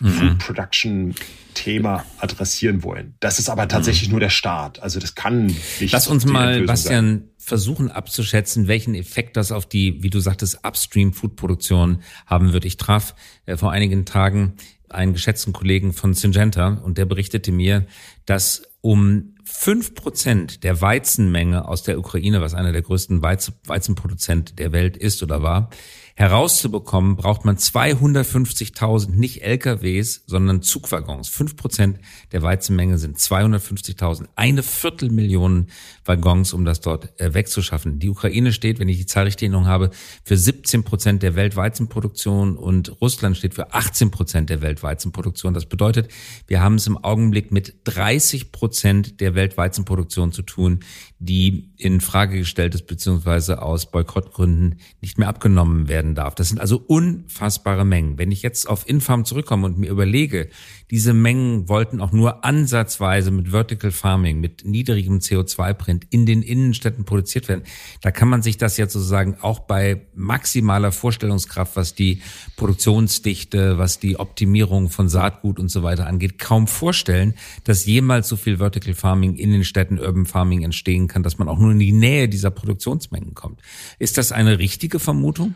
mhm. 0.00 0.08
Food 0.08 0.38
Production 0.38 1.14
Thema 1.54 2.04
adressieren 2.18 2.82
wollen. 2.82 3.14
Das 3.20 3.38
ist 3.38 3.48
aber 3.48 3.68
tatsächlich 3.68 4.08
mhm. 4.08 4.12
nur 4.12 4.20
der 4.20 4.30
Start. 4.30 4.82
Also 4.82 4.98
das 4.98 5.14
kann 5.14 5.46
nicht. 5.46 5.92
Lass 5.92 6.08
uns 6.08 6.24
mal, 6.24 6.62
Bastian, 6.62 7.04
sein. 7.04 7.28
versuchen 7.38 7.90
abzuschätzen, 7.90 8.68
welchen 8.68 8.94
Effekt 8.94 9.36
das 9.36 9.52
auf 9.52 9.66
die, 9.66 10.02
wie 10.02 10.10
du 10.10 10.18
sagtest, 10.18 10.64
Upstream 10.64 11.12
Food 11.12 11.36
Produktion 11.36 12.02
haben 12.26 12.52
wird. 12.52 12.64
Ich 12.64 12.76
traf 12.76 13.14
äh, 13.46 13.56
vor 13.56 13.70
einigen 13.70 14.04
Tagen 14.04 14.54
einen 14.88 15.12
geschätzten 15.12 15.52
Kollegen 15.52 15.92
von 15.92 16.14
Syngenta 16.14 16.68
und 16.68 16.98
der 16.98 17.04
berichtete 17.04 17.52
mir, 17.52 17.86
dass 18.26 18.62
um 18.80 19.31
fünf 19.52 19.94
Prozent 19.94 20.64
der 20.64 20.80
Weizenmenge 20.80 21.68
aus 21.68 21.82
der 21.82 21.98
Ukraine, 21.98 22.40
was 22.40 22.54
einer 22.54 22.72
der 22.72 22.82
größten 22.82 23.22
Weizenproduzenten 23.22 24.56
der 24.56 24.72
Welt 24.72 24.96
ist 24.96 25.22
oder 25.22 25.42
war, 25.42 25.70
herauszubekommen, 26.14 27.16
braucht 27.16 27.44
man 27.44 27.56
250.000 27.56 29.10
nicht 29.10 29.42
LKWs, 29.42 30.24
sondern 30.26 30.62
Zugwaggons. 30.62 31.28
Fünf 31.28 31.56
Prozent 31.56 31.98
der 32.32 32.42
Weizenmenge 32.42 32.98
sind 32.98 33.18
250.000. 33.18 34.26
Eine 34.36 34.62
Viertelmillion 34.62 35.68
Waggons, 36.04 36.52
um 36.52 36.64
das 36.64 36.80
dort 36.80 37.18
äh, 37.20 37.34
wegzuschaffen. 37.34 37.98
Die 37.98 38.08
Ukraine 38.08 38.52
steht, 38.52 38.78
wenn 38.78 38.88
ich 38.88 38.98
die 38.98 39.06
Zahl 39.06 39.24
richtig 39.24 39.52
habe, 39.52 39.90
für 40.24 40.36
17 40.36 40.84
Prozent 40.84 41.22
der 41.22 41.34
Weltweizenproduktion 41.34 42.56
und 42.56 43.00
Russland 43.00 43.36
steht 43.36 43.54
für 43.54 43.74
18 43.74 44.10
Prozent 44.10 44.50
der 44.50 44.62
Weltweizenproduktion. 44.62 45.52
Das 45.52 45.66
bedeutet, 45.66 46.10
wir 46.46 46.60
haben 46.60 46.76
es 46.76 46.86
im 46.86 46.96
Augenblick 46.96 47.50
mit 47.50 47.74
30 47.84 48.52
Prozent 48.52 49.20
der 49.20 49.34
Weltweizenproduktion 49.34 50.32
zu 50.32 50.42
tun, 50.42 50.80
die 51.18 51.72
in 51.76 52.00
Frage 52.00 52.38
gestellt 52.38 52.74
ist, 52.74 52.86
beziehungsweise 52.86 53.62
aus 53.62 53.90
Boykottgründen 53.90 54.80
nicht 55.00 55.18
mehr 55.18 55.28
abgenommen 55.28 55.88
werden 55.88 56.01
darf. 56.14 56.34
Das 56.34 56.48
sind 56.48 56.60
also 56.60 56.82
unfassbare 56.86 57.84
Mengen. 57.84 58.18
Wenn 58.18 58.30
ich 58.30 58.42
jetzt 58.42 58.68
auf 58.68 58.88
Infarm 58.88 59.24
zurückkomme 59.24 59.66
und 59.66 59.78
mir 59.78 59.90
überlege, 59.90 60.48
diese 60.92 61.14
Mengen 61.14 61.70
wollten 61.70 62.02
auch 62.02 62.12
nur 62.12 62.44
ansatzweise 62.44 63.30
mit 63.30 63.48
Vertical 63.48 63.90
Farming, 63.92 64.40
mit 64.40 64.66
niedrigem 64.66 65.20
CO2-Print 65.20 66.06
in 66.10 66.26
den 66.26 66.42
Innenstädten 66.42 67.06
produziert 67.06 67.48
werden, 67.48 67.62
da 68.02 68.10
kann 68.10 68.28
man 68.28 68.42
sich 68.42 68.58
das 68.58 68.76
jetzt 68.76 68.92
sozusagen 68.92 69.38
auch 69.40 69.60
bei 69.60 70.02
maximaler 70.14 70.92
Vorstellungskraft, 70.92 71.76
was 71.76 71.94
die 71.94 72.20
Produktionsdichte, 72.56 73.78
was 73.78 74.00
die 74.00 74.18
Optimierung 74.18 74.90
von 74.90 75.08
Saatgut 75.08 75.58
und 75.58 75.70
so 75.70 75.82
weiter 75.82 76.06
angeht, 76.06 76.38
kaum 76.38 76.66
vorstellen, 76.66 77.34
dass 77.64 77.86
jemals 77.86 78.28
so 78.28 78.36
viel 78.36 78.58
Vertical 78.58 78.92
Farming 78.92 79.36
in 79.36 79.50
den 79.50 79.64
Städten 79.64 79.98
Urban 79.98 80.26
Farming 80.26 80.62
entstehen 80.62 81.08
kann, 81.08 81.22
dass 81.22 81.38
man 81.38 81.48
auch 81.48 81.58
nur 81.58 81.72
in 81.72 81.78
die 81.78 81.92
Nähe 81.92 82.28
dieser 82.28 82.50
Produktionsmengen 82.50 83.34
kommt. 83.34 83.62
Ist 83.98 84.18
das 84.18 84.30
eine 84.30 84.58
richtige 84.58 84.98
Vermutung? 84.98 85.54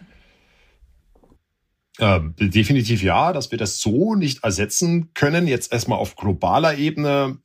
Äh, 1.99 2.21
definitiv 2.39 3.03
ja, 3.03 3.33
dass 3.33 3.51
wir 3.51 3.59
das 3.59 3.81
so 3.81 4.15
nicht 4.15 4.45
ersetzen 4.45 5.13
können. 5.15 5.47
Jetzt 5.47 5.73
erstmal 5.73 5.99
auf 5.99 6.17
globaler 6.17 6.77
Ebene, 6.77 7.39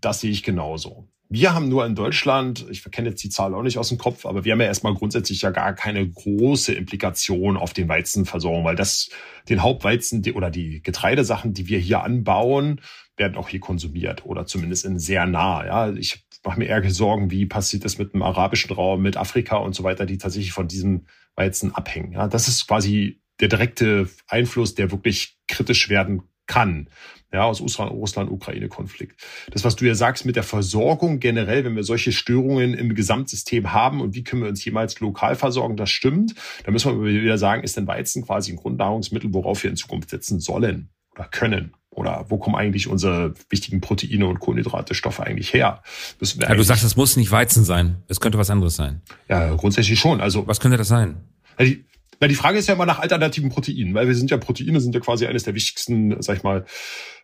das 0.00 0.20
sehe 0.20 0.30
ich 0.30 0.42
genauso. 0.42 1.08
Wir 1.30 1.54
haben 1.54 1.68
nur 1.68 1.84
in 1.84 1.94
Deutschland, 1.94 2.64
ich 2.70 2.82
kenne 2.90 3.10
jetzt 3.10 3.22
die 3.22 3.28
Zahl 3.28 3.54
auch 3.54 3.62
nicht 3.62 3.76
aus 3.76 3.90
dem 3.90 3.98
Kopf, 3.98 4.24
aber 4.24 4.46
wir 4.46 4.52
haben 4.52 4.62
ja 4.62 4.66
erstmal 4.66 4.94
grundsätzlich 4.94 5.42
ja 5.42 5.50
gar 5.50 5.74
keine 5.74 6.08
große 6.08 6.72
Implikation 6.72 7.58
auf 7.58 7.74
den 7.74 7.86
Weizenversorgung, 7.86 8.64
weil 8.64 8.76
das 8.76 9.10
den 9.50 9.62
Hauptweizen 9.62 10.24
oder 10.32 10.50
die 10.50 10.82
Getreidesachen, 10.82 11.52
die 11.52 11.68
wir 11.68 11.78
hier 11.78 12.02
anbauen, 12.02 12.80
werden 13.18 13.36
auch 13.36 13.50
hier 13.50 13.60
konsumiert 13.60 14.24
oder 14.24 14.46
zumindest 14.46 14.86
in 14.86 14.98
sehr 14.98 15.26
nah. 15.26 15.66
Ja, 15.66 15.92
ich 15.92 16.24
mache 16.44 16.60
mir 16.60 16.66
eher 16.66 16.90
Sorgen, 16.90 17.30
wie 17.30 17.44
passiert 17.44 17.84
das 17.84 17.98
mit 17.98 18.14
dem 18.14 18.22
arabischen 18.22 18.72
Raum, 18.72 19.02
mit 19.02 19.18
Afrika 19.18 19.58
und 19.58 19.74
so 19.74 19.84
weiter, 19.84 20.06
die 20.06 20.16
tatsächlich 20.16 20.52
von 20.52 20.66
diesem 20.66 21.04
Weizen 21.36 21.74
abhängen. 21.74 22.12
Ja, 22.12 22.26
das 22.26 22.48
ist 22.48 22.66
quasi 22.66 23.20
der 23.40 23.48
direkte 23.48 24.08
Einfluss, 24.26 24.74
der 24.74 24.90
wirklich 24.90 25.36
kritisch 25.46 25.88
werden 25.88 26.22
kann. 26.46 26.88
Ja, 27.30 27.44
aus 27.44 27.60
Russland-Ukraine-Konflikt. 27.60 29.20
Das, 29.50 29.62
was 29.62 29.76
du 29.76 29.84
ja 29.84 29.94
sagst 29.94 30.24
mit 30.24 30.34
der 30.34 30.42
Versorgung 30.42 31.20
generell, 31.20 31.62
wenn 31.62 31.76
wir 31.76 31.84
solche 31.84 32.10
Störungen 32.10 32.72
im 32.72 32.94
Gesamtsystem 32.94 33.74
haben 33.74 34.00
und 34.00 34.14
wie 34.14 34.24
können 34.24 34.42
wir 34.42 34.48
uns 34.48 34.64
jemals 34.64 34.98
lokal 35.00 35.36
versorgen, 35.36 35.76
das 35.76 35.90
stimmt. 35.90 36.34
Da 36.64 36.70
müssen 36.70 37.04
wir 37.04 37.22
wieder 37.22 37.36
sagen, 37.36 37.64
ist 37.64 37.76
denn 37.76 37.86
Weizen 37.86 38.24
quasi 38.24 38.52
ein 38.52 38.56
Grundnahrungsmittel, 38.56 39.34
worauf 39.34 39.62
wir 39.62 39.68
in 39.68 39.76
Zukunft 39.76 40.08
setzen 40.08 40.40
sollen 40.40 40.88
oder 41.14 41.24
können? 41.24 41.74
Oder 41.90 42.24
wo 42.28 42.38
kommen 42.38 42.56
eigentlich 42.56 42.86
unsere 42.86 43.34
wichtigen 43.50 43.82
Proteine 43.82 44.26
und 44.26 44.38
Kohlenhydrate, 44.38 44.94
Stoffe 44.94 45.24
eigentlich 45.24 45.52
her? 45.52 45.82
Müssen 46.20 46.40
wir 46.40 46.48
ja, 46.48 46.54
du 46.54 46.62
sagst, 46.62 46.84
es 46.84 46.96
muss 46.96 47.16
nicht 47.16 47.30
Weizen 47.30 47.62
sein. 47.62 48.04
Es 48.08 48.20
könnte 48.20 48.38
was 48.38 48.48
anderes 48.48 48.76
sein. 48.76 49.02
Ja, 49.28 49.54
grundsätzlich 49.54 49.98
schon. 50.00 50.22
Also 50.22 50.46
was 50.46 50.60
könnte 50.60 50.78
das 50.78 50.88
sein? 50.88 51.16
Also 51.56 51.74
na, 52.20 52.28
die 52.28 52.34
Frage 52.34 52.58
ist 52.58 52.68
ja 52.68 52.74
immer 52.74 52.86
nach 52.86 52.98
alternativen 52.98 53.50
Proteinen, 53.50 53.94
weil 53.94 54.08
wir 54.08 54.14
sind 54.14 54.30
ja 54.30 54.36
Proteine 54.38 54.80
sind 54.80 54.94
ja 54.94 55.00
quasi 55.00 55.26
eines 55.26 55.44
der 55.44 55.54
wichtigsten, 55.54 56.20
sag 56.20 56.38
ich 56.38 56.42
mal, 56.42 56.64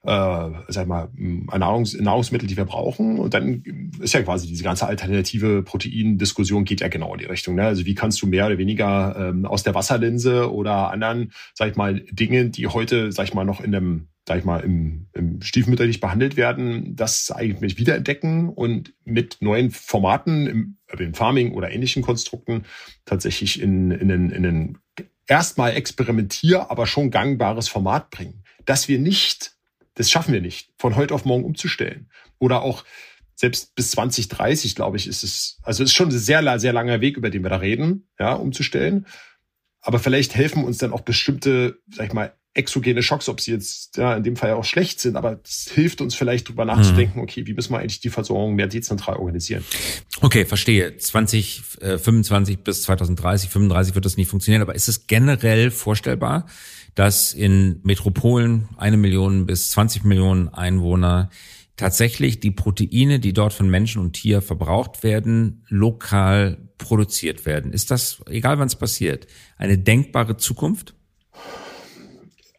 äh, 0.04 0.50
sag 0.68 0.82
ich 0.82 0.86
mal, 0.86 1.08
Nahrungs 1.14 1.94
Nahrungsmittel, 1.98 2.46
die 2.46 2.56
wir 2.56 2.64
brauchen. 2.64 3.18
Und 3.18 3.34
dann 3.34 3.62
ist 4.00 4.14
ja 4.14 4.22
quasi 4.22 4.46
diese 4.46 4.62
ganze 4.62 4.86
alternative 4.86 5.62
Proteindiskussion 5.62 6.64
geht 6.64 6.80
ja 6.80 6.88
genau 6.88 7.12
in 7.14 7.20
die 7.20 7.26
Richtung. 7.26 7.56
Ne? 7.56 7.64
Also 7.64 7.86
wie 7.86 7.94
kannst 7.94 8.22
du 8.22 8.26
mehr 8.26 8.46
oder 8.46 8.58
weniger 8.58 9.16
ähm, 9.18 9.46
aus 9.46 9.62
der 9.62 9.74
Wasserlinse 9.74 10.52
oder 10.52 10.90
anderen, 10.90 11.32
sag 11.54 11.70
ich 11.70 11.76
mal, 11.76 12.00
Dingen, 12.10 12.52
die 12.52 12.66
heute, 12.66 13.10
sag 13.12 13.24
ich 13.24 13.34
mal, 13.34 13.44
noch 13.44 13.60
in 13.60 13.74
einem 13.74 14.08
sag 14.26 14.38
ich 14.38 14.44
mal, 14.44 14.60
im, 14.60 15.06
im 15.12 15.42
stiefmütterlich 15.42 16.00
behandelt 16.00 16.36
werden, 16.36 16.96
das 16.96 17.30
eigentlich 17.30 17.78
wiederentdecken 17.78 18.48
und 18.48 18.94
mit 19.04 19.36
neuen 19.40 19.70
Formaten 19.70 20.46
im 20.46 20.76
Urban 20.90 21.14
Farming 21.14 21.52
oder 21.52 21.70
ähnlichen 21.70 22.02
Konstrukten 22.02 22.64
tatsächlich 23.04 23.60
in, 23.60 23.90
in, 23.90 24.08
in, 24.08 24.30
in 24.30 24.46
ein 24.46 24.78
erstmal 25.26 25.76
experimentier, 25.76 26.70
aber 26.70 26.86
schon 26.86 27.10
gangbares 27.10 27.68
Format 27.68 28.10
bringen. 28.10 28.44
Dass 28.64 28.88
wir 28.88 28.98
nicht, 28.98 29.52
das 29.94 30.10
schaffen 30.10 30.32
wir 30.32 30.40
nicht, 30.40 30.70
von 30.78 30.96
heute 30.96 31.14
auf 31.14 31.24
morgen 31.24 31.44
umzustellen. 31.44 32.10
Oder 32.38 32.62
auch 32.62 32.84
selbst 33.34 33.74
bis 33.74 33.90
2030, 33.92 34.74
glaube 34.74 34.96
ich, 34.96 35.06
ist 35.06 35.24
es, 35.24 35.58
also 35.62 35.82
ist 35.82 35.92
schon 35.92 36.08
ein 36.08 36.18
sehr, 36.18 36.58
sehr 36.58 36.72
langer 36.72 37.00
Weg, 37.00 37.16
über 37.16 37.30
den 37.30 37.42
wir 37.42 37.50
da 37.50 37.56
reden, 37.56 38.08
ja, 38.18 38.32
umzustellen. 38.34 39.06
Aber 39.80 39.98
vielleicht 39.98 40.34
helfen 40.34 40.64
uns 40.64 40.78
dann 40.78 40.92
auch 40.92 41.02
bestimmte, 41.02 41.78
sag 41.90 42.06
ich 42.06 42.12
mal, 42.12 42.34
exogene 42.54 43.02
Schocks, 43.02 43.28
ob 43.28 43.40
sie 43.40 43.50
jetzt 43.50 43.96
ja, 43.96 44.16
in 44.16 44.22
dem 44.22 44.36
Fall 44.36 44.50
ja 44.50 44.56
auch 44.56 44.64
schlecht 44.64 45.00
sind, 45.00 45.16
aber 45.16 45.40
es 45.44 45.70
hilft 45.72 46.00
uns 46.00 46.14
vielleicht 46.14 46.48
drüber 46.48 46.64
nachzudenken, 46.64 47.18
mhm. 47.18 47.24
okay, 47.24 47.46
wie 47.46 47.52
müssen 47.52 47.72
wir 47.72 47.80
eigentlich 47.80 48.00
die 48.00 48.10
Versorgung 48.10 48.54
mehr 48.54 48.68
dezentral 48.68 49.16
organisieren? 49.16 49.64
Okay, 50.20 50.44
verstehe. 50.44 50.96
2025 50.96 52.56
äh, 52.56 52.58
bis 52.62 52.82
2030, 52.82 53.50
35 53.50 53.94
wird 53.96 54.04
das 54.04 54.16
nicht 54.16 54.28
funktionieren, 54.30 54.62
aber 54.62 54.76
ist 54.76 54.88
es 54.88 55.08
generell 55.08 55.72
vorstellbar, 55.72 56.46
dass 56.94 57.32
in 57.32 57.80
Metropolen 57.82 58.68
eine 58.76 58.96
Million 58.96 59.46
bis 59.46 59.70
20 59.70 60.04
Millionen 60.04 60.48
Einwohner 60.48 61.30
tatsächlich 61.76 62.38
die 62.38 62.52
Proteine, 62.52 63.18
die 63.18 63.32
dort 63.32 63.52
von 63.52 63.68
Menschen 63.68 64.00
und 64.00 64.12
Tier 64.12 64.42
verbraucht 64.42 65.02
werden, 65.02 65.64
lokal 65.68 66.58
produziert 66.78 67.46
werden. 67.46 67.72
Ist 67.72 67.90
das, 67.90 68.22
egal 68.26 68.60
wann 68.60 68.68
es 68.68 68.76
passiert, 68.76 69.26
eine 69.56 69.76
denkbare 69.76 70.36
Zukunft? 70.36 70.94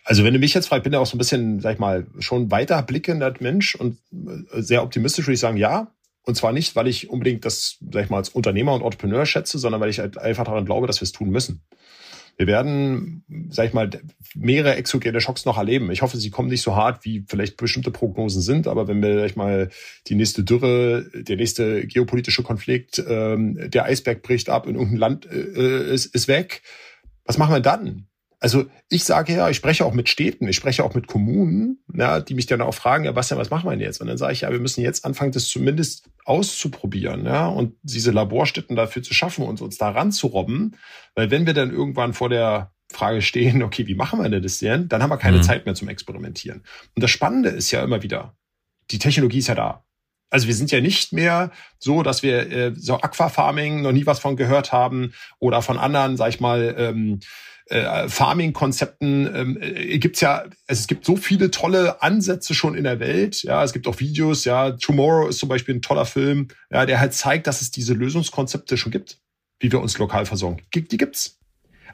Also 0.05 0.23
wenn 0.23 0.33
du 0.33 0.39
mich 0.39 0.53
jetzt 0.53 0.67
fragst, 0.67 0.83
bin 0.83 0.93
ja 0.93 0.99
auch 0.99 1.07
so 1.07 1.15
ein 1.15 1.17
bisschen, 1.17 1.59
sag 1.59 1.73
ich 1.73 1.79
mal, 1.79 2.05
schon 2.19 2.51
weiter 2.51 2.81
blickender 2.83 3.33
Mensch 3.39 3.73
und 3.73 3.97
äh, 4.13 4.61
sehr 4.61 4.83
optimistisch 4.83 5.25
würde 5.25 5.33
ich 5.33 5.39
sagen, 5.39 5.57
ja. 5.57 5.91
Und 6.21 6.35
zwar 6.35 6.53
nicht, 6.53 6.75
weil 6.75 6.87
ich 6.87 7.09
unbedingt 7.09 7.43
das, 7.43 7.77
sag 7.91 8.05
ich 8.05 8.09
mal, 8.09 8.17
als 8.17 8.29
Unternehmer 8.29 8.73
und 8.73 8.81
Entrepreneur 8.81 9.25
schätze, 9.25 9.57
sondern 9.57 9.81
weil 9.81 9.89
ich 9.89 9.99
halt 9.99 10.17
einfach 10.17 10.45
daran 10.45 10.65
glaube, 10.65 10.87
dass 10.87 11.01
wir 11.01 11.05
es 11.05 11.11
tun 11.11 11.29
müssen. 11.29 11.63
Wir 12.37 12.47
werden, 12.47 13.23
sag 13.49 13.67
ich 13.67 13.73
mal, 13.73 13.89
mehrere 14.35 14.75
exogene 14.75 15.21
Schocks 15.21 15.45
noch 15.45 15.57
erleben. 15.57 15.89
Ich 15.89 16.01
hoffe, 16.01 16.17
sie 16.17 16.29
kommen 16.29 16.49
nicht 16.49 16.61
so 16.61 16.75
hart, 16.75 17.05
wie 17.05 17.23
vielleicht 17.27 17.57
bestimmte 17.57 17.91
Prognosen 17.91 18.41
sind. 18.41 18.67
Aber 18.67 18.87
wenn 18.87 19.01
wir, 19.01 19.19
sag 19.19 19.25
ich 19.25 19.35
mal, 19.35 19.69
die 20.07 20.15
nächste 20.15 20.43
Dürre, 20.43 21.05
der 21.13 21.37
nächste 21.37 21.87
geopolitische 21.87 22.43
Konflikt, 22.43 23.03
ähm, 23.07 23.69
der 23.71 23.85
Eisberg 23.85 24.21
bricht 24.21 24.49
ab 24.49 24.67
in 24.67 24.75
irgendein 24.75 24.97
Land 24.97 25.25
äh, 25.31 25.93
ist, 25.93 26.13
ist 26.13 26.27
weg, 26.27 26.61
was 27.23 27.37
machen 27.37 27.53
wir 27.53 27.61
dann? 27.61 28.07
Also 28.45 28.67
ich 28.89 29.05
sage 29.05 29.33
ja, 29.33 29.49
ich 29.49 29.57
spreche 29.57 29.83
auch 29.85 29.93
mit 29.95 30.07
Städten, 30.07 30.47
ich 30.47 30.55
spreche 30.55 30.83
auch 30.83 30.93
mit 30.93 31.07
Kommunen, 31.07 31.83
ja, 31.91 32.19
die 32.19 32.35
mich 32.35 32.45
dann 32.45 32.61
auch 32.61 32.75
fragen, 32.75 33.05
ja, 33.05 33.15
was 33.15 33.27
denn, 33.27 33.39
was 33.39 33.49
machen 33.49 33.65
wir 33.65 33.71
denn 33.71 33.79
jetzt? 33.79 34.01
Und 34.01 34.05
dann 34.05 34.19
sage 34.19 34.33
ich, 34.33 34.41
ja, 34.41 34.51
wir 34.51 34.59
müssen 34.59 34.81
jetzt 34.81 35.03
anfangen, 35.03 35.31
das 35.31 35.47
zumindest 35.47 36.11
auszuprobieren, 36.25 37.25
ja, 37.25 37.47
und 37.47 37.73
diese 37.81 38.11
Laborstätten 38.11 38.75
dafür 38.75 39.01
zu 39.01 39.15
schaffen 39.15 39.45
und 39.45 39.61
uns 39.61 39.79
da 39.79 39.89
ranzurobben. 39.89 40.75
Weil 41.15 41.31
wenn 41.31 41.47
wir 41.47 41.55
dann 41.55 41.71
irgendwann 41.71 42.13
vor 42.13 42.29
der 42.29 42.71
Frage 42.91 43.23
stehen, 43.23 43.63
okay, 43.63 43.87
wie 43.87 43.95
machen 43.95 44.21
wir 44.21 44.29
denn 44.29 44.43
das 44.43 44.59
denn? 44.59 44.89
Dann 44.89 45.01
haben 45.01 45.09
wir 45.09 45.17
keine 45.17 45.37
mhm. 45.37 45.41
Zeit 45.41 45.65
mehr 45.65 45.73
zum 45.73 45.87
Experimentieren. 45.87 46.61
Und 46.93 47.01
das 47.01 47.09
Spannende 47.09 47.49
ist 47.49 47.71
ja 47.71 47.83
immer 47.83 48.03
wieder, 48.03 48.37
die 48.91 48.99
Technologie 48.99 49.39
ist 49.39 49.47
ja 49.47 49.55
da. 49.55 49.85
Also 50.29 50.45
wir 50.45 50.53
sind 50.53 50.69
ja 50.69 50.81
nicht 50.81 51.13
mehr 51.13 51.49
so, 51.79 52.03
dass 52.03 52.21
wir 52.21 52.51
äh, 52.51 52.73
so 52.75 52.99
Aquafarming 52.99 53.81
noch 53.81 53.91
nie 53.91 54.05
was 54.05 54.19
von 54.19 54.35
gehört 54.35 54.71
haben 54.71 55.13
oder 55.39 55.63
von 55.63 55.79
anderen, 55.79 56.15
sag 56.15 56.29
ich 56.29 56.39
mal, 56.39 56.75
ähm, 56.77 57.21
äh, 57.67 58.07
Farming-Konzepten 58.07 59.35
ähm, 59.35 59.57
äh, 59.59 59.97
gibt's 59.97 60.21
ja, 60.21 60.43
also 60.67 60.79
es 60.79 60.87
gibt 60.87 61.05
so 61.05 61.15
viele 61.15 61.51
tolle 61.51 62.01
Ansätze 62.01 62.53
schon 62.53 62.75
in 62.75 62.83
der 62.83 62.99
Welt. 62.99 63.43
Ja, 63.43 63.63
es 63.63 63.73
gibt 63.73 63.87
auch 63.87 63.99
Videos. 63.99 64.45
Ja, 64.45 64.71
Tomorrow 64.71 65.27
ist 65.27 65.39
zum 65.39 65.49
Beispiel 65.49 65.75
ein 65.75 65.81
toller 65.81 66.05
Film, 66.05 66.49
ja, 66.71 66.85
der 66.85 66.99
halt 66.99 67.13
zeigt, 67.13 67.47
dass 67.47 67.61
es 67.61 67.71
diese 67.71 67.93
Lösungskonzepte 67.93 68.77
schon 68.77 68.91
gibt, 68.91 69.19
wie 69.59 69.71
wir 69.71 69.81
uns 69.81 69.97
lokal 69.97 70.25
versorgen. 70.25 70.61
Die 70.73 70.97
gibt's. 70.97 71.39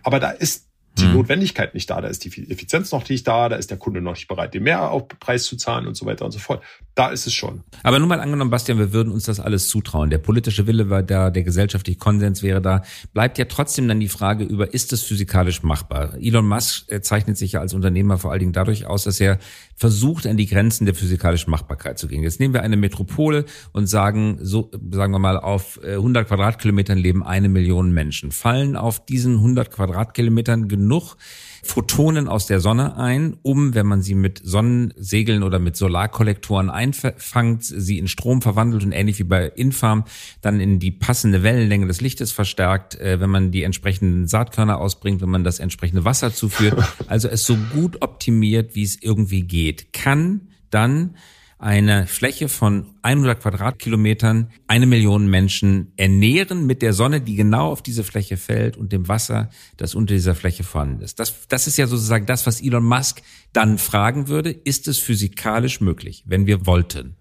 Aber 0.03 0.19
da 0.19 0.31
ist 0.31 0.70
die 0.97 1.03
hm. 1.03 1.13
Notwendigkeit 1.13 1.73
nicht 1.73 1.89
da, 1.89 2.01
da 2.01 2.07
ist 2.09 2.25
die 2.25 2.51
Effizienz 2.51 2.91
noch 2.91 3.07
nicht 3.07 3.25
da, 3.25 3.47
da 3.47 3.55
ist 3.55 3.71
der 3.71 3.77
Kunde 3.77 4.01
noch 4.01 4.13
nicht 4.13 4.27
bereit, 4.27 4.53
den 4.53 4.63
Mehraufpreis 4.63 5.45
zu 5.45 5.55
zahlen 5.55 5.87
und 5.87 5.95
so 5.95 6.05
weiter 6.05 6.25
und 6.25 6.31
so 6.31 6.39
fort. 6.39 6.61
Da 6.95 7.07
ist 7.07 7.25
es 7.25 7.33
schon. 7.33 7.61
Aber 7.83 7.99
nur 7.99 8.09
mal 8.09 8.19
angenommen, 8.19 8.51
Bastian, 8.51 8.77
wir 8.77 8.91
würden 8.91 9.13
uns 9.13 9.23
das 9.23 9.39
alles 9.39 9.69
zutrauen. 9.69 10.09
Der 10.09 10.17
politische 10.17 10.67
Wille 10.67 10.89
war 10.89 11.03
da, 11.03 11.29
der 11.29 11.43
gesellschaftliche 11.43 11.97
Konsens 11.97 12.43
wäre 12.43 12.61
da. 12.61 12.83
Bleibt 13.13 13.37
ja 13.37 13.45
trotzdem 13.45 13.87
dann 13.87 14.01
die 14.01 14.09
Frage 14.09 14.43
über, 14.43 14.73
ist 14.73 14.91
es 14.91 15.01
physikalisch 15.03 15.63
machbar? 15.63 16.15
Elon 16.19 16.45
Musk 16.45 16.91
äh, 16.91 17.01
zeichnet 17.01 17.37
sich 17.37 17.53
ja 17.53 17.61
als 17.61 17.73
Unternehmer 17.73 18.17
vor 18.17 18.31
allen 18.31 18.41
Dingen 18.41 18.53
dadurch 18.53 18.85
aus, 18.85 19.05
dass 19.05 19.21
er 19.21 19.39
versucht, 19.77 20.27
an 20.27 20.35
die 20.35 20.45
Grenzen 20.45 20.85
der 20.85 20.93
physikalischen 20.93 21.49
Machbarkeit 21.49 21.97
zu 21.97 22.07
gehen. 22.07 22.23
Jetzt 22.23 22.41
nehmen 22.41 22.53
wir 22.53 22.61
eine 22.61 22.75
Metropole 22.75 23.45
und 23.71 23.87
sagen, 23.87 24.37
so, 24.41 24.69
sagen 24.91 25.13
wir 25.13 25.19
mal, 25.19 25.37
auf 25.37 25.79
100 25.81 26.23
äh, 26.23 26.27
Quadratkilometern 26.27 26.97
leben 26.97 27.23
eine 27.23 27.47
Million 27.47 27.91
Menschen. 27.93 28.31
Fallen 28.31 28.75
auf 28.75 29.05
diesen 29.05 29.37
100 29.37 29.71
Quadratkilometern 29.71 30.67
genug 30.81 31.15
Photonen 31.63 32.27
aus 32.27 32.47
der 32.47 32.59
Sonne 32.59 32.97
ein, 32.97 33.37
um, 33.43 33.75
wenn 33.75 33.85
man 33.85 34.01
sie 34.01 34.15
mit 34.15 34.41
Sonnensegeln 34.43 35.43
oder 35.43 35.59
mit 35.59 35.75
Solarkollektoren 35.75 36.71
einfangt, 36.71 37.63
sie 37.63 37.99
in 37.99 38.07
Strom 38.07 38.41
verwandelt 38.41 38.83
und 38.83 38.91
ähnlich 38.91 39.19
wie 39.19 39.23
bei 39.23 39.45
Infarm 39.45 40.05
dann 40.41 40.59
in 40.59 40.79
die 40.79 40.91
passende 40.91 41.43
Wellenlänge 41.43 41.85
des 41.85 42.01
Lichtes 42.01 42.31
verstärkt, 42.31 42.95
äh, 42.95 43.19
wenn 43.19 43.29
man 43.29 43.51
die 43.51 43.63
entsprechenden 43.63 44.27
Saatkörner 44.27 44.79
ausbringt, 44.79 45.21
wenn 45.21 45.29
man 45.29 45.43
das 45.43 45.59
entsprechende 45.59 46.03
Wasser 46.03 46.33
zuführt, 46.33 46.81
also 47.07 47.27
es 47.27 47.45
so 47.45 47.55
gut 47.73 48.01
optimiert, 48.01 48.75
wie 48.75 48.83
es 48.83 49.01
irgendwie 49.01 49.43
geht, 49.43 49.93
kann 49.93 50.47
dann 50.71 51.15
eine 51.61 52.07
Fläche 52.07 52.49
von 52.49 52.95
100 53.03 53.39
Quadratkilometern 53.39 54.51
eine 54.67 54.87
Million 54.87 55.27
Menschen 55.27 55.93
ernähren 55.95 56.65
mit 56.65 56.81
der 56.81 56.93
Sonne, 56.93 57.21
die 57.21 57.35
genau 57.35 57.71
auf 57.71 57.83
diese 57.83 58.03
Fläche 58.03 58.35
fällt 58.35 58.77
und 58.77 58.91
dem 58.91 59.07
Wasser, 59.07 59.51
das 59.77 59.93
unter 59.93 60.15
dieser 60.15 60.33
Fläche 60.33 60.63
vorhanden 60.63 61.01
ist. 61.01 61.19
Das, 61.19 61.47
das 61.47 61.67
ist 61.67 61.77
ja 61.77 61.85
sozusagen 61.85 62.25
das, 62.25 62.47
was 62.47 62.61
Elon 62.61 62.83
Musk 62.83 63.21
dann 63.53 63.77
fragen 63.77 64.27
würde. 64.27 64.49
Ist 64.49 64.87
es 64.87 64.97
physikalisch 64.97 65.81
möglich, 65.81 66.23
wenn 66.25 66.47
wir 66.47 66.65
wollten? 66.65 67.15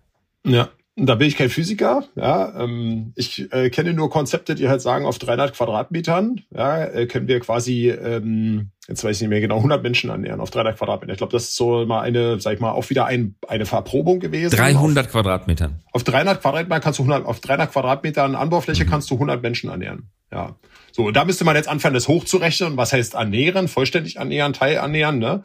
Ja, 0.47 0.71
da 1.07 1.15
bin 1.15 1.29
ich 1.29 1.37
kein 1.37 1.51
Physiker. 1.51 2.05
Ja, 2.15 2.63
ähm, 2.63 3.13
ich 3.17 3.53
äh, 3.53 3.71
kenne 3.71 3.93
nur 3.93 4.11
Konzepte, 4.11 4.55
die 4.55 4.69
halt 4.69 4.83
sagen, 4.83 5.07
auf 5.07 5.19
300 5.19 5.55
Quadratmetern 5.55 6.41
ja, 6.55 6.85
äh, 6.85 7.07
können 7.07 7.29
wir 7.29 7.41
quasi, 7.41 7.89
ähm, 7.89 8.71
jetzt 8.89 9.05
weiß 9.05 9.17
ich 9.17 9.23
nicht 9.23 9.31
mehr 9.31 9.41
genau, 9.41 9.57
100 9.57 9.83
Menschen 9.83 10.11
annähern 10.11 10.41
auf 10.41 10.51
300 10.51 10.79
Quadratmetern. 10.79 11.15
Ich 11.15 11.19
glaube, 11.19 11.33
das 11.33 11.45
ist 11.45 11.57
so 11.57 11.87
mal 11.87 12.01
eine, 12.01 12.41
sag 12.41 12.55
ich 12.55 12.61
mal, 12.61 12.73
auch 12.73 12.89
wieder 12.91 13.07
ein, 13.07 13.35
eine 13.49 13.67
Verprobung 13.67 14.21
gewesen. 14.21 14.55
300 14.57 15.07
auf, 15.07 15.13
Quadratmetern. 15.13 15.81
Auf 15.93 16.05
300 16.05 16.41
Quadratmetern 16.41 16.81
kannst 16.81 16.99
du 16.99 17.03
100, 17.05 17.27
auf 17.27 17.41
300 17.41 17.73
Quadratmetern 17.73 18.35
Anbaufläche 18.35 18.85
mhm. 18.85 18.91
kannst 18.91 19.11
du 19.11 19.15
100 19.15 19.43
Menschen 19.43 19.71
annähern. 19.71 20.09
Ja. 20.33 20.57
So, 20.93 21.11
da 21.11 21.25
müsste 21.25 21.45
man 21.45 21.57
jetzt 21.57 21.69
anfangen, 21.69 21.95
das 21.95 22.09
hochzurechnen. 22.09 22.77
Was 22.77 22.93
heißt 22.93 23.15
annähern? 23.17 23.69
Vollständig 23.69 24.19
annähern, 24.19 24.53
Teil 24.53 24.79
annähern, 24.79 25.19
ne? 25.19 25.43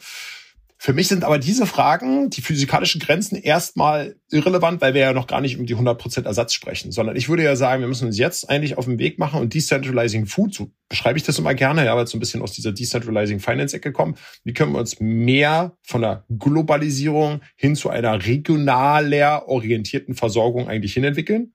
Für 0.77 0.93
mich 0.93 1.07
sind 1.07 1.23
aber 1.23 1.39
diese 1.39 1.65
Fragen, 1.65 2.29
die 2.29 2.41
physikalischen 2.41 3.01
Grenzen, 3.01 3.35
erstmal 3.37 4.17
irrelevant, 4.29 4.81
weil 4.81 4.93
wir 4.93 5.01
ja 5.01 5.13
noch 5.13 5.25
gar 5.25 5.41
nicht 5.41 5.57
um 5.57 5.65
die 5.65 5.75
100% 5.75 6.25
Ersatz 6.25 6.53
sprechen, 6.53 6.91
sondern 6.91 7.15
ich 7.15 7.29
würde 7.29 7.43
ja 7.43 7.55
sagen, 7.55 7.81
wir 7.81 7.87
müssen 7.87 8.07
uns 8.07 8.17
jetzt 8.17 8.49
eigentlich 8.49 8.77
auf 8.77 8.85
den 8.85 8.99
Weg 8.99 9.17
machen 9.17 9.41
und 9.41 9.53
Decentralizing 9.53 10.25
Food, 10.25 10.53
so 10.53 10.71
beschreibe 10.89 11.17
ich 11.17 11.23
das 11.23 11.39
immer 11.39 11.55
gerne, 11.55 11.85
ja, 11.85 11.95
weil 11.95 12.03
es 12.03 12.11
so 12.11 12.17
ein 12.17 12.19
bisschen 12.19 12.41
aus 12.41 12.51
dieser 12.51 12.71
Decentralizing 12.71 13.39
Finance-Ecke 13.39 13.93
kommt. 13.93 14.19
Wie 14.43 14.53
können 14.53 14.73
wir 14.73 14.79
uns 14.79 14.99
mehr 14.99 15.75
von 15.81 16.01
der 16.01 16.25
Globalisierung 16.29 17.41
hin 17.55 17.75
zu 17.75 17.89
einer 17.89 18.25
regionaler 18.25 19.47
orientierten 19.47 20.13
Versorgung 20.13 20.67
eigentlich 20.67 20.93
hinentwickeln? 20.93 21.54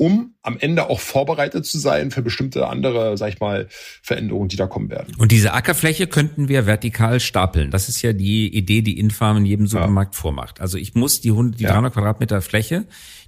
Um 0.00 0.32
am 0.40 0.56
Ende 0.58 0.88
auch 0.88 0.98
vorbereitet 0.98 1.66
zu 1.66 1.78
sein 1.78 2.10
für 2.10 2.22
bestimmte 2.22 2.66
andere, 2.68 3.18
sag 3.18 3.34
ich 3.34 3.38
mal, 3.38 3.66
Veränderungen, 3.68 4.48
die 4.48 4.56
da 4.56 4.66
kommen 4.66 4.88
werden. 4.88 5.14
Und 5.18 5.30
diese 5.30 5.52
Ackerfläche 5.52 6.06
könnten 6.06 6.48
wir 6.48 6.64
vertikal 6.64 7.20
stapeln. 7.20 7.70
Das 7.70 7.90
ist 7.90 8.00
ja 8.00 8.14
die 8.14 8.48
Idee, 8.48 8.80
die 8.80 8.98
Infarm 8.98 9.36
in 9.36 9.44
jedem 9.44 9.66
Supermarkt 9.66 10.14
ja. 10.14 10.20
vormacht. 10.22 10.62
Also 10.62 10.78
ich 10.78 10.94
muss 10.94 11.20
die, 11.20 11.32
100, 11.32 11.60
die 11.60 11.64
ja. 11.64 11.72
300 11.72 11.92
Quadratmeter 11.92 12.40
Fläche, 12.40 12.86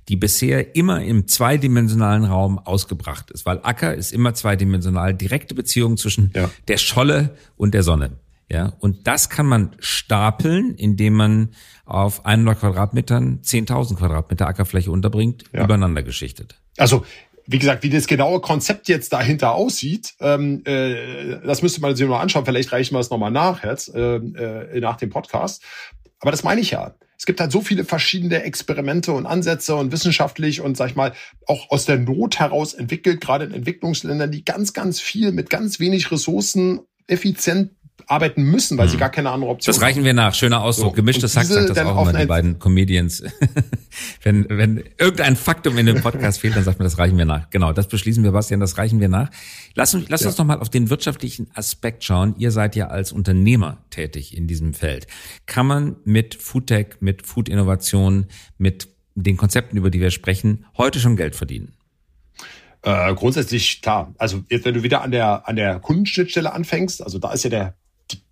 die 0.08 0.16
bisher 0.16 0.74
immer 0.74 1.02
im 1.02 1.28
zweidimensionalen 1.28 2.24
Raum 2.24 2.58
ausgebracht 2.58 3.30
ist, 3.30 3.44
weil 3.44 3.60
Acker 3.62 3.94
ist 3.94 4.10
immer 4.10 4.32
zweidimensional, 4.32 5.12
direkte 5.12 5.54
Beziehung 5.54 5.98
zwischen 5.98 6.32
ja. 6.34 6.48
der 6.68 6.78
Scholle 6.78 7.36
und 7.58 7.74
der 7.74 7.82
Sonne. 7.82 8.12
Ja, 8.52 8.74
und 8.80 9.06
das 9.06 9.30
kann 9.30 9.46
man 9.46 9.74
stapeln, 9.78 10.74
indem 10.74 11.14
man 11.14 11.54
auf 11.86 12.26
100 12.26 12.60
Quadratmetern 12.60 13.40
10.000 13.42 13.96
Quadratmeter 13.96 14.46
Ackerfläche 14.46 14.90
unterbringt, 14.90 15.44
ja. 15.54 15.64
übereinander 15.64 16.02
geschichtet. 16.02 16.60
Also 16.76 17.06
wie 17.46 17.58
gesagt, 17.58 17.82
wie 17.82 17.88
das 17.88 18.06
genaue 18.06 18.40
Konzept 18.40 18.88
jetzt 18.88 19.14
dahinter 19.14 19.52
aussieht, 19.52 20.14
ähm, 20.20 20.62
äh, 20.66 21.40
das 21.46 21.62
müsste 21.62 21.80
man 21.80 21.96
sich 21.96 22.06
mal 22.06 22.20
anschauen. 22.20 22.44
Vielleicht 22.44 22.72
reichen 22.72 22.94
wir 22.94 23.00
es 23.00 23.08
nochmal 23.08 23.30
nach 23.30 23.64
jetzt, 23.64 23.94
äh, 23.94 24.16
äh, 24.16 24.80
nach 24.80 24.96
dem 24.96 25.08
Podcast. 25.08 25.62
Aber 26.20 26.30
das 26.30 26.44
meine 26.44 26.60
ich 26.60 26.72
ja. 26.72 26.94
Es 27.16 27.24
gibt 27.24 27.40
halt 27.40 27.52
so 27.52 27.62
viele 27.62 27.84
verschiedene 27.84 28.42
Experimente 28.42 29.12
und 29.12 29.24
Ansätze 29.24 29.76
und 29.76 29.92
wissenschaftlich 29.92 30.60
und 30.60 30.76
sag 30.76 30.90
ich 30.90 30.96
mal 30.96 31.14
auch 31.46 31.70
aus 31.70 31.86
der 31.86 31.98
Not 31.98 32.38
heraus 32.38 32.74
entwickelt, 32.74 33.22
gerade 33.22 33.46
in 33.46 33.54
Entwicklungsländern, 33.54 34.30
die 34.30 34.44
ganz, 34.44 34.74
ganz 34.74 35.00
viel 35.00 35.32
mit 35.32 35.48
ganz 35.48 35.80
wenig 35.80 36.10
Ressourcen 36.10 36.80
effizient 37.06 37.70
arbeiten 38.06 38.42
müssen, 38.42 38.78
weil 38.78 38.86
hm. 38.86 38.92
sie 38.92 38.98
gar 38.98 39.10
keine 39.10 39.30
andere 39.30 39.50
Option 39.50 39.72
haben. 39.72 39.80
Das 39.80 39.86
reichen 39.86 40.04
wir 40.04 40.14
nach. 40.14 40.34
Schöner 40.34 40.62
Ausdruck. 40.62 40.90
So. 40.90 40.96
Gemischtes 40.96 41.36
Hack 41.36 41.46
sagt 41.46 41.70
das 41.70 41.78
auch 41.78 42.08
immer, 42.08 42.18
die 42.18 42.26
beiden 42.26 42.58
Comedians. 42.58 43.22
wenn, 44.22 44.46
wenn 44.48 44.84
irgendein 44.98 45.36
Faktum 45.36 45.78
in 45.78 45.86
dem 45.86 46.00
Podcast 46.00 46.40
fehlt, 46.40 46.56
dann 46.56 46.64
sagt 46.64 46.78
man, 46.78 46.84
das 46.84 46.98
reichen 46.98 47.18
wir 47.18 47.24
nach. 47.24 47.50
Genau, 47.50 47.72
das 47.72 47.88
beschließen 47.88 48.24
wir, 48.24 48.32
Bastian, 48.32 48.60
das 48.60 48.78
reichen 48.78 49.00
wir 49.00 49.08
nach. 49.08 49.30
Lass, 49.74 49.94
uns, 49.94 50.08
lass 50.08 50.22
ja. 50.22 50.28
uns 50.28 50.38
noch 50.38 50.44
mal 50.44 50.58
auf 50.58 50.68
den 50.68 50.90
wirtschaftlichen 50.90 51.50
Aspekt 51.54 52.04
schauen. 52.04 52.34
Ihr 52.38 52.50
seid 52.50 52.76
ja 52.76 52.88
als 52.88 53.12
Unternehmer 53.12 53.78
tätig 53.90 54.36
in 54.36 54.46
diesem 54.46 54.74
Feld. 54.74 55.06
Kann 55.46 55.66
man 55.66 55.96
mit 56.04 56.34
Foodtech, 56.34 56.96
mit 57.00 57.26
Food-Innovation, 57.26 58.26
mit 58.58 58.88
den 59.14 59.36
Konzepten, 59.36 59.76
über 59.76 59.90
die 59.90 60.00
wir 60.00 60.10
sprechen, 60.10 60.64
heute 60.76 61.00
schon 61.00 61.16
Geld 61.16 61.36
verdienen? 61.36 61.74
Äh, 62.82 63.14
grundsätzlich 63.14 63.80
klar. 63.80 64.12
Also 64.18 64.42
jetzt, 64.48 64.64
wenn 64.64 64.74
du 64.74 64.82
wieder 64.82 65.02
an 65.02 65.12
der 65.12 65.48
an 65.48 65.56
der 65.56 65.78
Kundenschnittstelle 65.78 66.52
anfängst, 66.52 67.02
also 67.02 67.18
da 67.18 67.32
ist 67.32 67.44
ja 67.44 67.50
der 67.50 67.76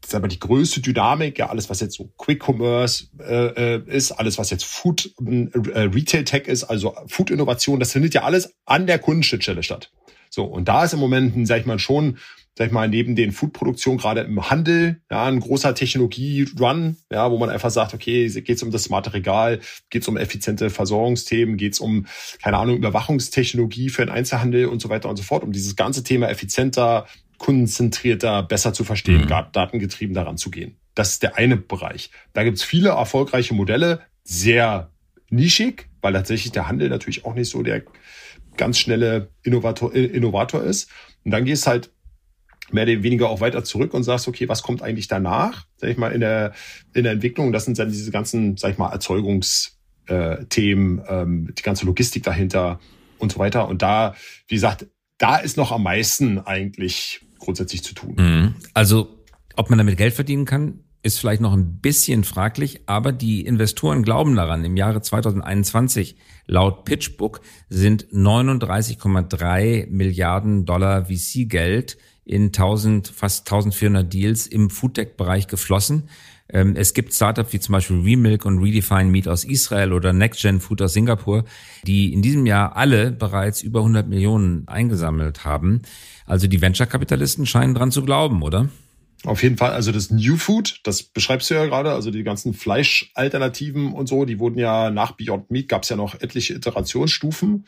die, 0.05 0.09
sag 0.09 0.23
mal, 0.23 0.29
die 0.29 0.39
größte 0.39 0.81
Dynamik, 0.81 1.39
ja 1.39 1.49
alles 1.49 1.71
was 1.71 1.81
jetzt 1.81 1.97
so 1.97 2.13
Quick 2.17 2.43
Commerce 2.47 3.09
äh, 3.19 3.77
äh 3.77 3.83
ist, 3.87 4.13
alles 4.13 4.39
was 4.39 4.51
jetzt 4.51 4.65
Food 4.65 5.15
äh, 5.27 5.81
Retail 5.81 6.25
Tech 6.25 6.47
ist, 6.47 6.65
also 6.65 6.95
Food 7.07 7.31
Innovation, 7.31 7.81
das 7.81 7.93
findet 7.93 8.15
ja 8.15 8.23
alles 8.23 8.55
an 8.67 8.87
der 8.87 8.99
Kundenschnittstelle 8.99 9.63
statt. 9.63 9.93
So 10.29 10.45
und 10.45 10.69
da 10.69 10.85
ist 10.85 10.93
im 10.93 11.01
Moment, 11.01 11.47
sag 11.47 11.61
ich 11.61 11.67
mal 11.67 11.79
schon 11.79 12.19
sag 12.61 12.67
ich 12.67 12.73
mal, 12.73 12.89
neben 12.89 13.17
den 13.17 13.33
Foodproduktionen 13.33 13.99
gerade 13.99 14.21
im 14.23 14.51
Handel, 14.51 15.01
ja, 15.11 15.25
ein 15.25 15.41
großer 15.41 15.75
Technologie-Run, 15.75 16.97
ja, 17.11 17.31
wo 17.31 17.39
man 17.39 17.49
einfach 17.49 17.71
sagt, 17.71 17.95
okay, 17.95 18.29
geht 18.29 18.57
es 18.57 18.63
um 18.63 18.71
das 18.71 18.85
smarte 18.85 19.15
Regal, 19.15 19.61
geht 19.89 20.03
es 20.03 20.09
um 20.09 20.17
effiziente 20.17 20.69
Versorgungsthemen, 20.69 21.57
geht 21.57 21.75
es 21.75 21.81
um, 21.81 22.07
keine 22.43 22.59
Ahnung, 22.59 22.77
Überwachungstechnologie 22.77 23.89
für 23.89 24.05
den 24.05 24.15
Einzelhandel 24.15 24.67
und 24.67 24.83
so 24.83 24.89
weiter 24.89 25.09
und 25.09 25.17
so 25.17 25.23
fort, 25.23 25.45
um 25.45 25.53
dieses 25.53 25.77
ganze 25.77 26.03
Thema 26.03 26.29
effizienter, 26.29 27.07
kundenzentrierter, 27.40 28.44
besser 28.44 28.72
zu 28.72 28.85
verstehen, 28.85 29.22
mhm. 29.22 29.46
datengetrieben 29.53 30.14
daran 30.14 30.37
zu 30.37 30.50
gehen. 30.50 30.76
Das 30.94 31.12
ist 31.12 31.22
der 31.22 31.38
eine 31.38 31.57
Bereich. 31.57 32.11
Da 32.35 32.44
gibt's 32.44 32.62
viele 32.62 32.90
erfolgreiche 32.90 33.55
Modelle, 33.55 34.00
sehr 34.22 34.90
nischig, 35.31 35.88
weil 36.03 36.12
tatsächlich 36.12 36.53
der 36.53 36.68
Handel 36.68 36.90
natürlich 36.90 37.24
auch 37.24 37.35
nicht 37.35 37.50
so 37.50 37.62
der 37.62 37.83
ganz 38.59 38.79
schnelle 38.79 39.31
Innovator, 39.42 39.94
Innovator 39.94 40.62
ist. 40.62 40.90
Und 41.24 41.31
dann 41.31 41.46
gehst 41.46 41.66
halt 41.66 41.90
mehr 42.72 42.85
oder 42.85 43.03
weniger 43.03 43.31
auch 43.31 43.40
weiter 43.40 43.64
zurück 43.64 43.94
und 43.94 44.03
sagst, 44.03 44.29
okay, 44.29 44.46
was 44.48 44.62
kommt 44.62 44.83
eigentlich 44.83 45.09
danach, 45.09 45.66
sag 45.79 45.88
ich 45.88 45.96
mal, 45.96 46.12
in 46.12 46.20
der, 46.20 46.53
in 46.92 47.05
der 47.05 47.12
Entwicklung? 47.12 47.53
Das 47.53 47.64
sind 47.64 47.79
dann 47.79 47.88
diese 47.88 48.11
ganzen, 48.11 48.59
sag 48.59 48.72
ich 48.72 48.79
mal, 48.79 48.92
Erzeugungsthemen, 48.92 51.03
ähm, 51.09 51.55
die 51.57 51.62
ganze 51.62 51.87
Logistik 51.87 52.22
dahinter 52.22 52.81
und 53.18 53.33
so 53.33 53.38
weiter. 53.38 53.66
Und 53.66 53.81
da, 53.81 54.14
wie 54.46 54.57
gesagt, 54.57 54.88
da 55.16 55.38
ist 55.38 55.57
noch 55.57 55.72
am 55.72 55.83
meisten 55.83 56.38
eigentlich 56.38 57.22
grundsätzlich 57.40 57.83
zu 57.83 57.94
tun. 57.94 58.14
Mhm. 58.16 58.55
Also, 58.74 59.18
ob 59.57 59.70
man 59.70 59.79
damit 59.79 59.96
Geld 59.96 60.14
verdienen 60.14 60.44
kann, 60.44 60.81
ist 61.03 61.18
vielleicht 61.18 61.40
noch 61.40 61.55
ein 61.55 61.79
bisschen 61.81 62.24
fraglich, 62.24 62.83
aber 62.87 63.12
die 63.12 63.44
Investoren 63.44 64.03
glauben 64.03 64.37
daran. 64.37 64.64
Im 64.64 64.76
Jahre 64.76 65.00
2021 65.00 66.16
laut 66.46 66.85
PitchBook 66.85 67.40
sind 67.70 68.09
39,3 68.12 69.88
Milliarden 69.88 70.66
Dollar 70.66 71.07
VC-Geld 71.07 71.96
in 72.24 72.46
1000, 72.46 73.09
fast 73.09 73.50
1400 73.50 74.12
Deals 74.12 74.46
im 74.46 74.68
Foodtech-Bereich 74.68 75.46
geflossen. 75.46 76.09
Ähm, 76.53 76.75
es 76.77 76.95
gibt 76.95 77.15
Startups 77.15 77.53
wie 77.53 77.61
zum 77.61 77.73
Beispiel 77.73 78.01
Remilk 78.01 78.45
und 78.45 78.59
Redefine 78.59 79.05
Meat 79.05 79.29
aus 79.29 79.45
Israel 79.45 79.93
oder 79.93 80.13
NextGen 80.13 80.61
Food 80.61 80.83
aus 80.83 80.93
Singapur, 80.93 81.45
die 81.87 82.13
in 82.13 82.23
diesem 82.23 82.47
Jahr 82.47 82.77
alle 82.77 83.13
bereits 83.13 83.63
über 83.63 83.81
100 83.81 84.09
Millionen 84.09 84.67
eingesammelt 84.69 85.45
haben. 85.45 85.83
Also 86.27 86.47
die 86.47 86.61
Venture-Kapitalisten 86.61 87.47
scheinen 87.47 87.75
dran 87.75 87.91
zu 87.91 88.03
glauben, 88.03 88.43
oder? 88.43 88.69
Auf 89.25 89.43
jeden 89.43 89.59
Fall, 89.59 89.73
also 89.73 89.93
das 89.93 90.11
New 90.11 90.37
Food, 90.37 90.81
das 90.85 91.03
beschreibst 91.03 91.51
du 91.51 91.55
ja 91.55 91.67
gerade, 91.67 91.93
also 91.93 92.11
die 92.11 92.23
ganzen 92.23 92.55
Fleischalternativen 92.55 93.93
und 93.93 94.09
so, 94.09 94.25
die 94.25 94.39
wurden 94.39 94.59
ja 94.59 94.91
nach 94.91 95.13
Beyond 95.13 95.51
Meat, 95.51 95.69
gab 95.69 95.83
es 95.83 95.91
ja 95.91 95.97
noch 95.97 96.21
etliche 96.21 96.55
Iterationsstufen 96.55 97.67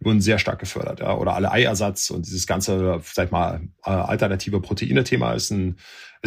wurden 0.00 0.20
sehr 0.20 0.38
stark 0.38 0.58
gefördert. 0.58 1.00
Ja. 1.00 1.16
Oder 1.16 1.34
alle 1.34 1.50
Eiersatz 1.50 2.10
und 2.10 2.26
dieses 2.26 2.46
ganze, 2.46 3.00
sag 3.12 3.26
ich 3.26 3.30
mal, 3.30 3.62
äh, 3.84 3.90
alternative 3.90 4.60
Proteine-Thema 4.60 5.32
ist 5.32 5.50
ein, 5.50 5.76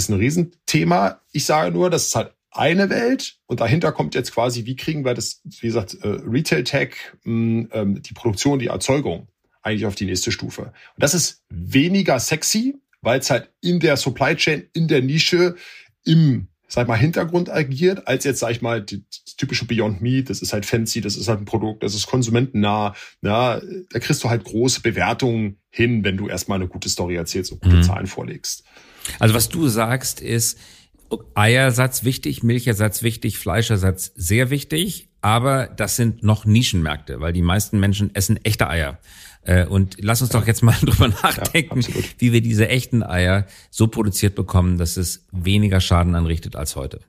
ist 0.04 0.10
ein 0.10 0.18
Riesenthema. 0.18 1.22
Ich 1.32 1.46
sage 1.46 1.72
nur, 1.72 1.90
das 1.90 2.08
ist 2.08 2.16
halt 2.16 2.34
eine 2.52 2.90
Welt 2.90 3.38
und 3.46 3.60
dahinter 3.60 3.92
kommt 3.92 4.16
jetzt 4.16 4.34
quasi, 4.34 4.66
wie 4.66 4.76
kriegen 4.76 5.06
wir 5.06 5.14
das, 5.14 5.42
wie 5.44 5.68
gesagt, 5.68 5.98
äh, 6.02 6.08
Retail 6.08 6.64
Tech, 6.64 6.96
ähm, 7.26 8.02
die 8.02 8.14
Produktion, 8.14 8.60
die 8.60 8.68
Erzeugung 8.68 9.28
eigentlich 9.62 9.86
auf 9.86 9.96
die 9.96 10.06
nächste 10.06 10.32
Stufe. 10.32 10.64
Und 10.64 11.04
das 11.04 11.14
ist 11.14 11.44
weniger 11.50 12.20
sexy, 12.20 12.76
weil 13.02 13.20
es 13.20 13.30
halt 13.30 13.52
in 13.62 13.80
der 13.80 13.98
Supply 13.98 14.36
Chain, 14.36 14.68
in 14.74 14.88
der 14.88 15.02
Nische, 15.02 15.56
im 16.06 16.48
sag 16.70 16.88
mal, 16.88 16.96
Hintergrund 16.96 17.50
agiert, 17.50 18.08
als 18.08 18.24
jetzt, 18.24 18.40
sag 18.40 18.52
ich 18.52 18.62
mal, 18.62 18.82
die, 18.82 19.00
die 19.00 19.36
typische 19.38 19.66
Beyond 19.66 20.02
Meat, 20.02 20.30
das 20.30 20.42
ist 20.42 20.54
halt 20.54 20.66
fancy, 20.66 21.02
das 21.02 21.18
ist 21.18 21.28
halt 21.28 21.42
ein 21.42 21.46
Produkt, 21.46 21.84
das 21.84 21.96
ist 21.96 22.08
konsumentennah, 22.08 22.96
ja, 23.22 23.60
da 23.90 24.00
kriegst 24.00 24.24
du 24.24 24.30
halt 24.30 24.44
große 24.44 24.82
Bewertungen 24.82 25.58
hin, 25.72 26.04
wenn 26.04 26.16
du 26.16 26.28
erstmal 26.28 26.60
eine 26.60 26.68
gute 26.68 26.88
Story 26.88 27.16
erzählst 27.16 27.52
und 27.52 27.62
gute 27.62 27.78
mhm. 27.78 27.84
Zahlen 27.84 28.08
vorlegst. 28.08 28.64
Also 29.18 29.34
was 29.34 29.50
du 29.50 29.68
sagst 29.68 30.22
ist, 30.22 30.60
Eiersatz 31.34 32.04
wichtig, 32.04 32.44
Milchersatz 32.44 33.02
wichtig, 33.02 33.40
Fleischersatz 33.40 34.12
sehr 34.16 34.52
wichtig, 34.52 35.10
aber 35.22 35.68
das 35.68 35.96
sind 35.96 36.24
noch 36.24 36.46
Nischenmärkte, 36.46 37.20
weil 37.20 37.34
die 37.34 37.42
meisten 37.42 37.80
Menschen 37.80 38.14
essen 38.14 38.38
echte 38.44 38.70
Eier. 38.70 39.00
Äh, 39.44 39.66
und 39.66 39.98
lass 40.00 40.22
uns 40.22 40.32
doch 40.32 40.46
jetzt 40.48 40.64
mal 40.64 40.76
drüber 40.82 41.08
nachdenken, 41.08 41.82
ja, 41.82 41.90
wie 42.18 42.34
wir 42.34 42.42
diese 42.42 42.68
echten 42.68 43.04
Eier 43.04 43.46
so 43.70 43.88
produziert 43.88 44.36
bekommen, 44.36 44.78
dass 44.78 44.98
es 44.98 45.26
weniger 45.32 45.82
Schaden 45.82 46.16
anrichtet 46.16 46.56
als 46.56 46.76
heute. 46.76 47.02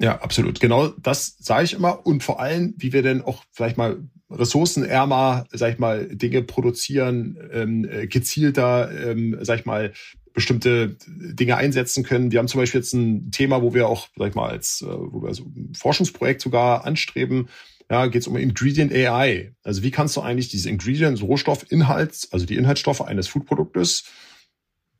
Ja, 0.00 0.20
absolut. 0.20 0.60
Genau 0.60 0.88
das 0.88 1.36
sage 1.40 1.64
ich 1.64 1.72
immer. 1.72 2.06
Und 2.06 2.22
vor 2.22 2.40
allem, 2.40 2.74
wie 2.76 2.92
wir 2.92 3.02
denn 3.02 3.22
auch 3.22 3.42
vielleicht 3.50 3.76
mal 3.76 3.98
ressourcenärmer, 4.30 5.46
sag 5.50 5.72
ich 5.72 5.78
mal, 5.78 6.06
Dinge 6.06 6.42
produzieren, 6.42 7.38
ähm, 7.52 7.88
äh, 7.90 8.06
gezielter, 8.06 8.90
ähm, 8.92 9.38
sag 9.40 9.60
ich 9.60 9.66
mal, 9.66 9.92
bestimmte 10.34 10.96
Dinge 11.08 11.56
einsetzen 11.56 12.04
können. 12.04 12.30
Wir 12.30 12.38
haben 12.38 12.46
zum 12.46 12.60
Beispiel 12.60 12.80
jetzt 12.80 12.92
ein 12.92 13.32
Thema, 13.32 13.62
wo 13.62 13.74
wir 13.74 13.88
auch, 13.88 14.08
sag 14.16 14.28
ich 14.28 14.34
mal, 14.36 14.50
als 14.50 14.82
äh, 14.82 14.86
wo 14.86 15.22
wir 15.22 15.34
so 15.34 15.44
ein 15.44 15.72
Forschungsprojekt 15.74 16.42
sogar 16.42 16.84
anstreben, 16.84 17.48
ja, 17.90 18.06
geht 18.06 18.22
es 18.22 18.28
um 18.28 18.36
Ingredient 18.36 18.92
AI. 18.92 19.54
Also 19.62 19.82
wie 19.82 19.90
kannst 19.90 20.16
du 20.16 20.20
eigentlich 20.20 20.48
diese 20.48 20.68
Ingredients, 20.68 21.22
Rohstoff, 21.22 21.70
Inhalts, 21.70 22.32
also 22.32 22.44
die 22.44 22.56
Inhaltsstoffe 22.56 23.00
eines 23.00 23.28
Foodproduktes 23.28 24.04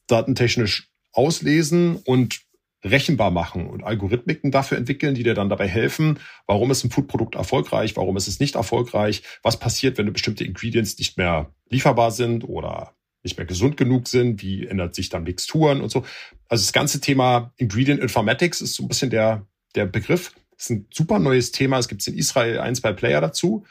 datentechnisch 0.06 0.90
auslesen 1.12 1.96
und 1.96 2.40
rechenbar 2.84 3.30
machen 3.30 3.66
und 3.66 3.82
Algorithmiken 3.82 4.50
dafür 4.50 4.78
entwickeln, 4.78 5.14
die 5.14 5.24
dir 5.24 5.34
dann 5.34 5.48
dabei 5.48 5.66
helfen, 5.66 6.18
warum 6.46 6.70
ist 6.70 6.84
ein 6.84 6.90
Foodprodukt 6.90 7.34
erfolgreich, 7.34 7.96
warum 7.96 8.16
ist 8.16 8.28
es 8.28 8.40
nicht 8.40 8.54
erfolgreich, 8.54 9.22
was 9.42 9.58
passiert, 9.58 9.98
wenn 9.98 10.12
bestimmte 10.12 10.44
Ingredients 10.44 10.96
nicht 10.98 11.16
mehr 11.16 11.52
lieferbar 11.68 12.12
sind 12.12 12.44
oder 12.44 12.94
nicht 13.24 13.36
mehr 13.36 13.46
gesund 13.46 13.76
genug 13.76 14.06
sind, 14.06 14.42
wie 14.42 14.66
ändert 14.66 14.94
sich 14.94 15.08
dann 15.08 15.24
Mixturen 15.24 15.80
und 15.80 15.90
so. 15.90 16.04
Also 16.48 16.62
das 16.62 16.72
ganze 16.72 17.00
Thema 17.00 17.52
Ingredient 17.56 18.00
Informatics 18.00 18.60
ist 18.60 18.74
so 18.74 18.84
ein 18.84 18.88
bisschen 18.88 19.10
der, 19.10 19.46
der 19.74 19.86
Begriff. 19.86 20.32
Das 20.58 20.66
ist 20.66 20.70
ein 20.70 20.86
super 20.92 21.20
neues 21.20 21.52
Thema. 21.52 21.78
Es 21.78 21.88
gibt 21.88 22.06
in 22.06 22.18
Israel 22.18 22.58
ein, 22.58 22.74
zwei 22.74 22.92
Player 22.92 23.20
dazu. 23.20 23.64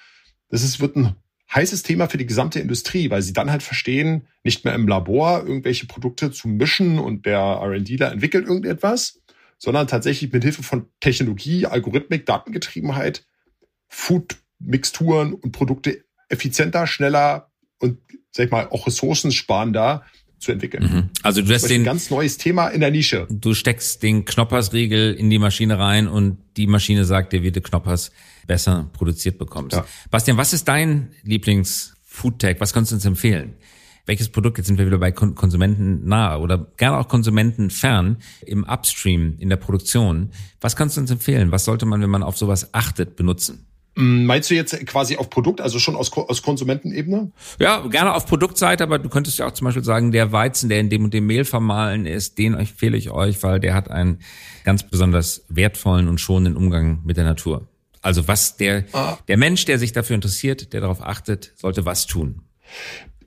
Das 0.49 0.63
ist, 0.63 0.79
wird 0.79 0.95
ein 0.95 1.15
heißes 1.53 1.83
Thema 1.83 2.07
für 2.07 2.17
die 2.17 2.25
gesamte 2.25 2.59
Industrie, 2.59 3.09
weil 3.09 3.21
sie 3.21 3.33
dann 3.33 3.51
halt 3.51 3.61
verstehen, 3.61 4.27
nicht 4.43 4.65
mehr 4.65 4.73
im 4.73 4.87
Labor 4.87 5.45
irgendwelche 5.45 5.85
Produkte 5.85 6.31
zu 6.31 6.47
mischen 6.47 6.97
und 6.97 7.25
der 7.25 7.39
R&Dler 7.39 8.11
entwickelt 8.11 8.47
irgendetwas, 8.47 9.19
sondern 9.57 9.87
tatsächlich 9.87 10.31
mit 10.31 10.43
Hilfe 10.43 10.63
von 10.63 10.87
Technologie, 11.01 11.65
Algorithmik, 11.65 12.25
Datengetriebenheit, 12.25 13.25
Food-Mixturen 13.89 15.33
und 15.33 15.51
Produkte 15.51 16.05
effizienter, 16.29 16.87
schneller 16.87 17.51
und, 17.79 17.99
sag 18.31 18.45
ich 18.45 18.51
mal, 18.51 18.67
auch 18.69 18.87
ressourcensparender 18.87 20.05
zu 20.39 20.51
entwickeln. 20.51 20.83
Mhm. 20.83 21.09
Also 21.23 21.41
du 21.41 21.53
hast 21.53 21.69
den 21.69 21.81
ein 21.81 21.85
ganz 21.85 22.09
neues 22.09 22.37
Thema 22.37 22.67
in 22.67 22.81
der 22.81 22.91
Nische. 22.91 23.27
Du 23.29 23.53
steckst 23.53 24.03
den 24.03 24.25
Knoppersriegel 24.25 25.13
in 25.13 25.29
die 25.29 25.39
Maschine 25.39 25.79
rein 25.79 26.07
und 26.07 26.37
die 26.57 26.67
Maschine 26.67 27.05
sagt 27.05 27.33
dir, 27.33 27.43
wie 27.43 27.51
du 27.51 27.61
Knoppers 27.61 28.11
besser 28.45 28.89
produziert 28.93 29.37
bekommst. 29.37 29.75
Ja. 29.75 29.85
Bastian, 30.09 30.37
was 30.37 30.53
ist 30.53 30.67
dein 30.67 31.09
Lieblings-Foodtech? 31.23 32.59
Was 32.59 32.73
kannst 32.73 32.91
du 32.91 32.95
uns 32.95 33.05
empfehlen? 33.05 33.55
Welches 34.05 34.29
Produkt, 34.29 34.57
jetzt 34.57 34.67
sind 34.67 34.77
wir 34.77 34.85
wieder 34.85 34.99
bei 34.99 35.11
Konsumenten 35.11 36.07
nahe 36.07 36.39
oder 36.39 36.71
gerne 36.77 36.97
auch 36.97 37.09
Konsumenten 37.09 37.69
fern 37.69 38.17
im 38.45 38.63
Upstream, 38.63 39.35
in 39.37 39.49
der 39.49 39.57
Produktion. 39.57 40.29
Was 40.61 40.77
kannst 40.77 40.95
du 40.95 41.01
uns 41.01 41.11
empfehlen? 41.11 41.51
Was 41.51 41.65
sollte 41.65 41.85
man, 41.85 42.01
wenn 42.01 42.09
man 42.09 42.23
auf 42.23 42.37
sowas 42.37 42.73
achtet, 42.73 43.17
benutzen? 43.17 43.66
Mm, 43.97 44.25
meinst 44.25 44.51
du 44.51 44.53
jetzt 44.53 44.85
quasi 44.85 45.17
auf 45.17 45.31
Produkt, 45.31 45.59
also 45.59 45.79
schon 45.79 45.95
aus, 45.95 46.13
aus 46.13 46.43
Konsumentenebene? 46.43 47.31
Ja, 47.59 47.79
gerne 47.87 48.13
auf 48.13 48.27
Produktseite, 48.27 48.83
aber 48.83 48.99
du 48.99 49.09
könntest 49.09 49.39
ja 49.39 49.47
auch 49.47 49.53
zum 49.53 49.65
Beispiel 49.65 49.83
sagen, 49.83 50.11
der 50.11 50.31
Weizen, 50.31 50.69
der 50.69 50.79
in 50.79 50.91
dem 50.91 51.03
und 51.03 51.15
dem 51.15 51.25
Mehl 51.25 51.45
vermahlen 51.45 52.05
ist, 52.05 52.37
den 52.37 52.53
empfehle 52.53 52.95
ich 52.95 53.09
euch, 53.09 53.41
weil 53.41 53.59
der 53.59 53.73
hat 53.73 53.89
einen 53.89 54.19
ganz 54.63 54.87
besonders 54.87 55.45
wertvollen 55.49 56.07
und 56.07 56.21
schonenden 56.21 56.55
Umgang 56.55 57.01
mit 57.05 57.17
der 57.17 57.23
Natur. 57.23 57.67
Also 58.03 58.27
was 58.27 58.55
der, 58.55 58.85
ah. 58.93 59.17
der 59.27 59.37
Mensch, 59.37 59.65
der 59.65 59.79
sich 59.79 59.93
dafür 59.93 60.13
interessiert, 60.13 60.73
der 60.73 60.81
darauf 60.81 61.01
achtet, 61.01 61.53
sollte 61.55 61.85
was 61.85 62.05
tun. 62.05 62.43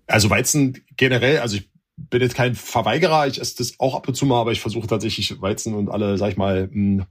Also 0.07 0.31
Weizen 0.31 0.79
generell, 0.97 1.41
also 1.41 1.57
ich 1.57 1.69
bin 1.97 2.23
jetzt 2.23 2.37
kein 2.37 2.55
Verweigerer, 2.55 3.27
ich 3.27 3.41
esse 3.41 3.57
das 3.59 3.75
auch 3.81 3.97
ab 3.97 4.07
und 4.07 4.15
zu 4.15 4.25
mal, 4.25 4.41
aber 4.41 4.53
ich 4.53 4.61
versuche 4.61 4.87
tatsächlich 4.87 5.43
Weizen 5.43 5.75
und 5.75 5.89
alle, 5.89 6.17
sag 6.17 6.31
ich 6.31 6.37
mal, 6.37 6.69
mm, 6.73 7.03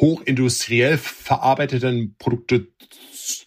hochindustriell 0.00 0.98
verarbeiteten 0.98 2.16
Produkte 2.18 2.68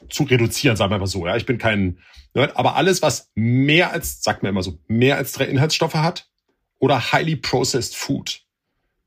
zu 0.09 0.23
reduzieren, 0.23 0.77
sagen 0.77 0.91
wir 0.91 0.99
mal 0.99 1.07
so. 1.07 1.25
Ja, 1.25 1.35
ich 1.35 1.45
bin 1.45 1.57
kein 1.57 1.99
Nerd, 2.33 2.55
aber 2.55 2.75
alles, 2.75 3.01
was 3.01 3.31
mehr 3.35 3.91
als, 3.91 4.21
sagt 4.21 4.43
mir 4.43 4.49
immer 4.49 4.63
so, 4.63 4.79
mehr 4.87 5.17
als 5.17 5.31
drei 5.33 5.45
Inhaltsstoffe 5.45 5.95
hat 5.95 6.29
oder 6.79 7.11
highly 7.11 7.35
processed 7.35 7.95
food. 7.95 8.41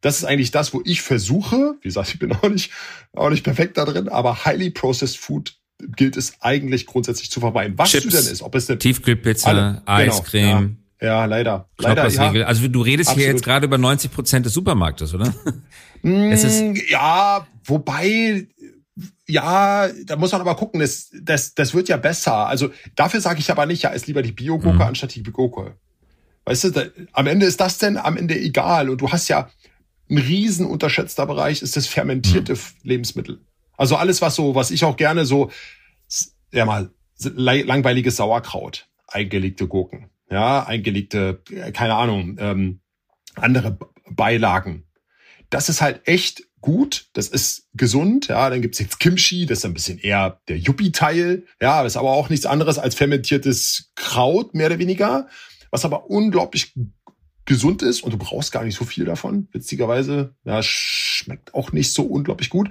Das 0.00 0.18
ist 0.18 0.24
eigentlich 0.24 0.50
das, 0.50 0.72
wo 0.72 0.80
ich 0.84 1.02
versuche, 1.02 1.76
wie 1.80 1.88
gesagt, 1.88 2.08
ich 2.08 2.18
bin 2.18 2.32
auch 2.32 2.48
nicht, 2.48 2.72
auch 3.12 3.30
nicht 3.30 3.44
perfekt 3.44 3.76
da 3.76 3.84
drin, 3.84 4.08
aber 4.08 4.44
highly 4.44 4.70
processed 4.70 5.18
food 5.18 5.56
gilt 5.96 6.16
es 6.16 6.40
eigentlich 6.40 6.86
grundsätzlich 6.86 7.30
zu 7.30 7.40
vermeiden. 7.40 7.76
Was 7.78 7.90
Chips, 7.90 8.04
du 8.04 8.10
denn 8.10 8.26
ist, 8.26 8.42
ob 8.42 8.54
es 8.54 8.68
eine 8.68 8.78
Tiefkühlpizza, 8.78 9.48
Alle, 9.48 9.82
Eiscreme. 9.86 10.42
Genau, 10.42 10.60
ja. 10.60 10.79
Ja, 11.00 11.24
leider. 11.24 11.68
Leider, 11.78 12.08
ja. 12.08 12.44
Also 12.46 12.68
du 12.68 12.82
redest 12.82 13.10
hier 13.10 13.16
Absolut. 13.22 13.34
jetzt 13.36 13.44
gerade 13.44 13.66
über 13.66 13.78
90 13.78 14.10
Prozent 14.12 14.46
des 14.46 14.52
Supermarktes, 14.54 15.14
oder? 15.14 15.32
Mm, 16.02 16.30
Es 16.32 16.44
ist- 16.44 16.90
ja, 16.90 17.46
wobei, 17.64 18.46
ja, 19.26 19.88
da 20.04 20.16
muss 20.16 20.32
man 20.32 20.40
aber 20.40 20.56
gucken, 20.56 20.80
das, 20.80 21.10
das, 21.22 21.54
das 21.54 21.72
wird 21.74 21.88
ja 21.88 21.96
besser. 21.96 22.46
Also 22.46 22.70
dafür 22.96 23.20
sage 23.20 23.38
ich 23.40 23.50
aber 23.50 23.66
nicht, 23.66 23.82
ja, 23.82 23.90
ist 23.90 24.06
lieber 24.06 24.22
die 24.22 24.32
Bio-Gurke 24.32 24.76
Mhm. 24.76 24.82
anstatt 24.82 25.14
die 25.14 25.22
Gurke. 25.22 25.76
Weißt 26.44 26.64
du, 26.64 26.70
da, 26.70 26.82
am 27.12 27.26
Ende 27.26 27.46
ist 27.46 27.60
das 27.60 27.78
denn 27.78 27.96
am 27.96 28.16
Ende 28.16 28.38
egal. 28.38 28.90
Und 28.90 29.00
du 29.00 29.10
hast 29.10 29.28
ja 29.28 29.48
ein 30.10 30.18
riesen 30.18 30.66
unterschätzter 30.66 31.24
Bereich, 31.26 31.62
ist 31.62 31.76
das 31.76 31.86
fermentierte 31.86 32.54
Mhm. 32.54 32.58
Lebensmittel. 32.82 33.40
Also 33.76 33.96
alles, 33.96 34.20
was 34.20 34.34
so, 34.34 34.54
was 34.54 34.70
ich 34.70 34.84
auch 34.84 34.96
gerne 34.96 35.24
so, 35.24 35.50
ja 36.52 36.64
mal, 36.66 36.90
langweiliges 37.22 38.16
Sauerkraut, 38.16 38.88
eingelegte 39.06 39.66
Gurken, 39.68 40.09
ja, 40.30 40.64
eingelegte, 40.64 41.42
äh, 41.50 41.72
keine 41.72 41.94
Ahnung, 41.94 42.36
ähm, 42.38 42.80
andere 43.34 43.78
Beilagen. 44.10 44.84
Das 45.50 45.68
ist 45.68 45.80
halt 45.80 46.02
echt 46.06 46.44
gut, 46.60 47.08
das 47.14 47.28
ist 47.28 47.68
gesund, 47.74 48.28
ja, 48.28 48.50
dann 48.50 48.62
gibt's 48.62 48.78
jetzt 48.78 49.00
Kimchi, 49.00 49.46
das 49.46 49.58
ist 49.58 49.64
ein 49.64 49.74
bisschen 49.74 49.98
eher 49.98 50.40
der 50.48 50.58
Yuppie-Teil, 50.58 51.44
ja, 51.60 51.82
das 51.82 51.94
ist 51.94 51.96
aber 51.96 52.10
auch 52.10 52.28
nichts 52.28 52.46
anderes 52.46 52.78
als 52.78 52.94
fermentiertes 52.94 53.92
Kraut, 53.94 54.54
mehr 54.54 54.66
oder 54.66 54.78
weniger, 54.78 55.28
was 55.70 55.84
aber 55.84 56.10
unglaublich 56.10 56.74
gesund 57.46 57.82
ist 57.82 58.02
und 58.02 58.12
du 58.12 58.18
brauchst 58.18 58.52
gar 58.52 58.62
nicht 58.62 58.76
so 58.76 58.84
viel 58.84 59.04
davon, 59.04 59.48
witzigerweise. 59.52 60.36
Ja, 60.44 60.62
schmeckt 60.62 61.52
auch 61.54 61.72
nicht 61.72 61.92
so 61.92 62.04
unglaublich 62.04 62.48
gut. 62.48 62.70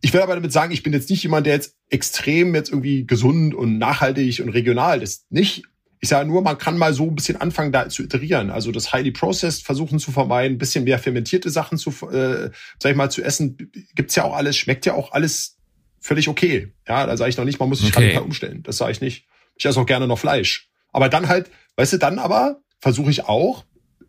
Ich 0.00 0.12
will 0.12 0.20
aber 0.20 0.34
damit 0.34 0.52
sagen, 0.52 0.72
ich 0.72 0.82
bin 0.82 0.92
jetzt 0.92 1.10
nicht 1.10 1.22
jemand, 1.22 1.46
der 1.46 1.54
jetzt 1.54 1.76
extrem 1.88 2.54
jetzt 2.54 2.70
irgendwie 2.70 3.06
gesund 3.06 3.54
und 3.54 3.78
nachhaltig 3.78 4.40
und 4.40 4.48
regional 4.48 5.02
ist. 5.02 5.30
Nicht. 5.30 5.64
Ich 6.04 6.08
sage 6.08 6.28
nur, 6.28 6.42
man 6.42 6.58
kann 6.58 6.76
mal 6.76 6.92
so 6.92 7.04
ein 7.04 7.14
bisschen 7.14 7.40
anfangen, 7.40 7.70
da 7.70 7.88
zu 7.88 8.02
iterieren. 8.02 8.50
Also 8.50 8.72
das 8.72 8.92
highly 8.92 9.12
processed 9.12 9.62
versuchen 9.64 10.00
zu 10.00 10.10
vermeiden, 10.10 10.56
ein 10.56 10.58
bisschen 10.58 10.82
mehr 10.82 10.98
fermentierte 10.98 11.48
Sachen 11.48 11.78
zu, 11.78 11.90
äh, 12.10 12.50
sag 12.80 12.90
ich 12.90 12.96
mal, 12.96 13.08
zu 13.08 13.22
essen. 13.22 13.56
Gibt's 13.94 14.16
ja 14.16 14.24
auch 14.24 14.34
alles, 14.34 14.56
schmeckt 14.56 14.84
ja 14.84 14.94
auch 14.94 15.12
alles 15.12 15.58
völlig 16.00 16.26
okay. 16.26 16.72
Ja, 16.88 17.06
da 17.06 17.16
sage 17.16 17.30
ich 17.30 17.36
noch 17.36 17.44
nicht, 17.44 17.60
man 17.60 17.68
muss 17.68 17.78
sich 17.78 17.90
Okay. 17.94 18.06
radikal 18.06 18.24
umstellen. 18.24 18.64
Das 18.64 18.78
sage 18.78 18.90
ich 18.90 19.00
nicht. 19.00 19.26
Ich 19.54 19.64
esse 19.64 19.78
auch 19.78 19.86
gerne 19.86 20.08
noch 20.08 20.18
Fleisch. 20.18 20.68
Aber 20.92 21.08
dann 21.08 21.28
halt, 21.28 21.48
weißt 21.76 21.92
du, 21.92 21.98
dann 21.98 22.18
aber 22.18 22.60
versuche 22.80 23.10
ich 23.12 23.26
auch 23.26 23.64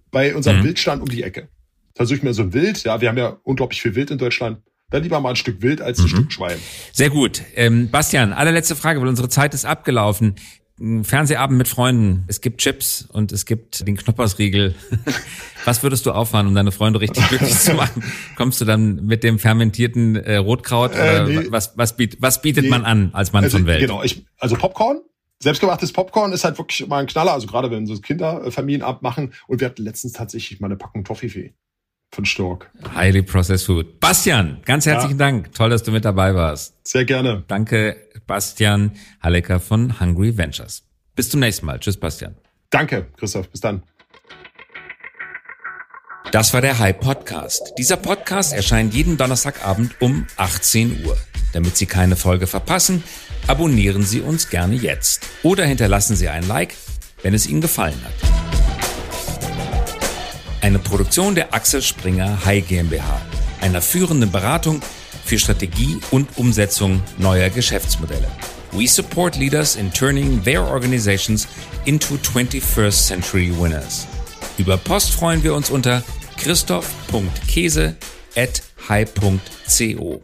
bei 0.10 0.34
unserem 0.36 0.62
Mhm. 0.62 0.64
Wildstand 0.64 1.00
um 1.04 1.10
die 1.10 1.22
Ecke. 1.22 1.50
Versuche 1.96 2.18
ich 2.18 2.24
mir 2.24 2.34
so 2.34 2.42
ein 2.42 2.54
Wild, 2.54 2.84
ja, 2.86 3.02
wir 3.02 3.10
haben 3.10 3.20
ja 3.20 3.38
unglaublich 3.44 3.84
viel 3.84 3.94
Wild 3.94 4.10
in 4.10 4.18
Deutschland. 4.18 4.64
Dann 4.90 5.04
lieber 5.04 5.20
mal 5.20 5.30
ein 5.30 5.36
Stück 5.36 5.62
Wild 5.62 5.80
als 5.80 6.00
ein 6.00 6.06
Mhm. 6.06 6.08
Stück 6.10 6.32
Schwein. 6.34 6.58
Sehr 6.92 7.12
gut. 7.12 7.44
Ähm, 7.54 7.92
Bastian, 7.92 8.34
allerletzte 8.34 8.76
Frage, 8.76 9.00
weil 9.00 9.08
unsere 9.08 9.30
Zeit 9.30 9.54
ist 9.54 9.66
abgelaufen. 9.66 10.36
Fernsehabend 11.04 11.58
mit 11.58 11.68
Freunden. 11.68 12.24
Es 12.28 12.42
gibt 12.42 12.60
Chips 12.62 13.08
und 13.12 13.32
es 13.32 13.46
gibt 13.46 13.88
den 13.88 13.96
Knoppersriegel. 13.96 14.76
Was 15.66 15.82
würdest 15.82 16.06
du 16.06 16.12
auffahren, 16.12 16.48
um 16.48 16.56
deine 16.56 16.72
Freunde 16.72 17.00
richtig 17.00 17.28
glücklich 17.30 17.58
zu 17.58 17.74
machen? 17.74 18.04
Kommst 18.36 18.60
du 18.60 18.66
dann 18.66 19.06
mit 19.06 19.24
dem 19.24 19.40
fermentierten 19.40 20.16
äh, 20.18 20.36
Rotkraut 20.38 20.94
Äh, 20.94 21.24
nee. 21.24 21.48
was, 21.50 21.78
was, 21.78 21.96
biet, 21.96 22.18
was 22.20 22.42
bietet 22.42 22.66
Nee. 22.66 22.70
man 22.70 22.84
an 22.84 23.12
als 23.14 23.32
Mann 23.32 23.46
Also, 23.46 23.58
von 23.58 23.66
Welt? 23.68 23.80
Genau, 23.82 24.04
ich, 24.04 24.26
also 24.40 24.56
Popcorn. 24.56 25.00
Selbstgemachtes 25.42 25.92
Popcorn 25.94 26.32
ist 26.34 26.44
halt 26.44 26.58
wirklich 26.58 26.82
immer 26.82 26.98
ein 26.98 27.08
Knaller, 27.08 27.34
also 27.34 27.48
gerade 27.48 27.70
wenn 27.72 27.86
so 27.88 27.98
Kinder 28.00 28.46
äh, 28.46 28.52
Familienabend 28.52 29.02
machen. 29.02 29.34
Und 29.48 29.62
wir 29.62 29.68
hatten 29.68 29.84
letztens 29.84 30.14
tatsächlich 30.14 30.60
mal 30.60 30.68
eine 30.68 30.76
Packung 30.78 31.04
Toffifee 31.06 31.54
von 32.12 32.26
Stork. 32.26 32.70
Highly 32.96 33.24
processed 33.24 33.66
food. 33.66 34.00
Bastian, 34.00 34.60
ganz 34.66 34.86
herzlichen 34.86 35.18
Dank. 35.18 35.52
Toll, 35.54 35.70
dass 35.72 35.82
du 35.84 35.92
mit 35.92 36.06
dabei 36.06 36.36
warst. 36.36 36.76
Sehr 36.88 37.06
gerne. 37.06 37.44
Danke, 37.48 37.96
Bastian 38.26 38.92
Hallecker 39.22 39.60
von 39.60 40.00
Hungry 40.00 40.38
Ventures. 40.38 40.84
Bis 41.16 41.30
zum 41.30 41.40
nächsten 41.40 41.66
Mal. 41.66 41.80
Tschüss, 41.80 41.98
Bastian. 41.98 42.36
Danke, 42.70 43.08
Christoph. 43.18 43.50
Bis 43.50 43.62
dann. 43.62 43.84
Das 46.32 46.54
war 46.54 46.62
der 46.62 46.80
High 46.80 47.00
Podcast. 47.00 47.74
Dieser 47.78 47.98
Podcast 47.98 48.54
erscheint 48.54 48.94
jeden 48.96 49.18
Donnerstagabend 49.18 50.02
um 50.02 50.26
18 50.38 51.06
Uhr. 51.06 51.16
Damit 51.52 51.78
Sie 51.78 51.86
keine 51.86 52.16
Folge 52.16 52.48
verpassen, 52.48 53.04
abonnieren 53.46 54.02
Sie 54.02 54.22
uns 54.22 54.50
gerne 54.50 54.74
jetzt 54.74 55.28
oder 55.44 55.66
hinterlassen 55.66 56.16
Sie 56.16 56.30
ein 56.30 56.48
Like, 56.48 56.74
wenn 57.22 57.36
es 57.36 57.46
Ihnen 57.46 57.62
gefallen 57.62 58.02
hat. 58.04 58.14
Eine 60.62 60.80
Produktion 60.80 61.36
der 61.36 61.54
Axel 61.54 61.84
Springer 61.84 62.44
High 62.46 62.68
GmbH, 62.68 63.22
einer 63.62 63.82
führenden 63.82 64.32
Beratung 64.32 64.82
für 65.34 65.40
Strategie 65.40 65.98
und 66.12 66.28
Umsetzung 66.38 67.02
neuer 67.18 67.50
Geschäftsmodelle. 67.50 68.28
We 68.72 68.88
support 68.88 69.36
leaders 69.36 69.76
in 69.76 69.92
turning 69.92 70.44
their 70.44 70.62
organizations 70.62 71.48
into 71.86 72.18
21st 72.18 72.92
century 72.92 73.52
winners. 73.52 74.06
Über 74.60 74.78
Post 74.78 75.12
freuen 75.12 75.44
wir 75.44 75.56
uns 75.56 75.72
unter 75.72 76.04
christoph.käse 76.38 77.96
at 78.36 78.62
high.co. 78.88 80.24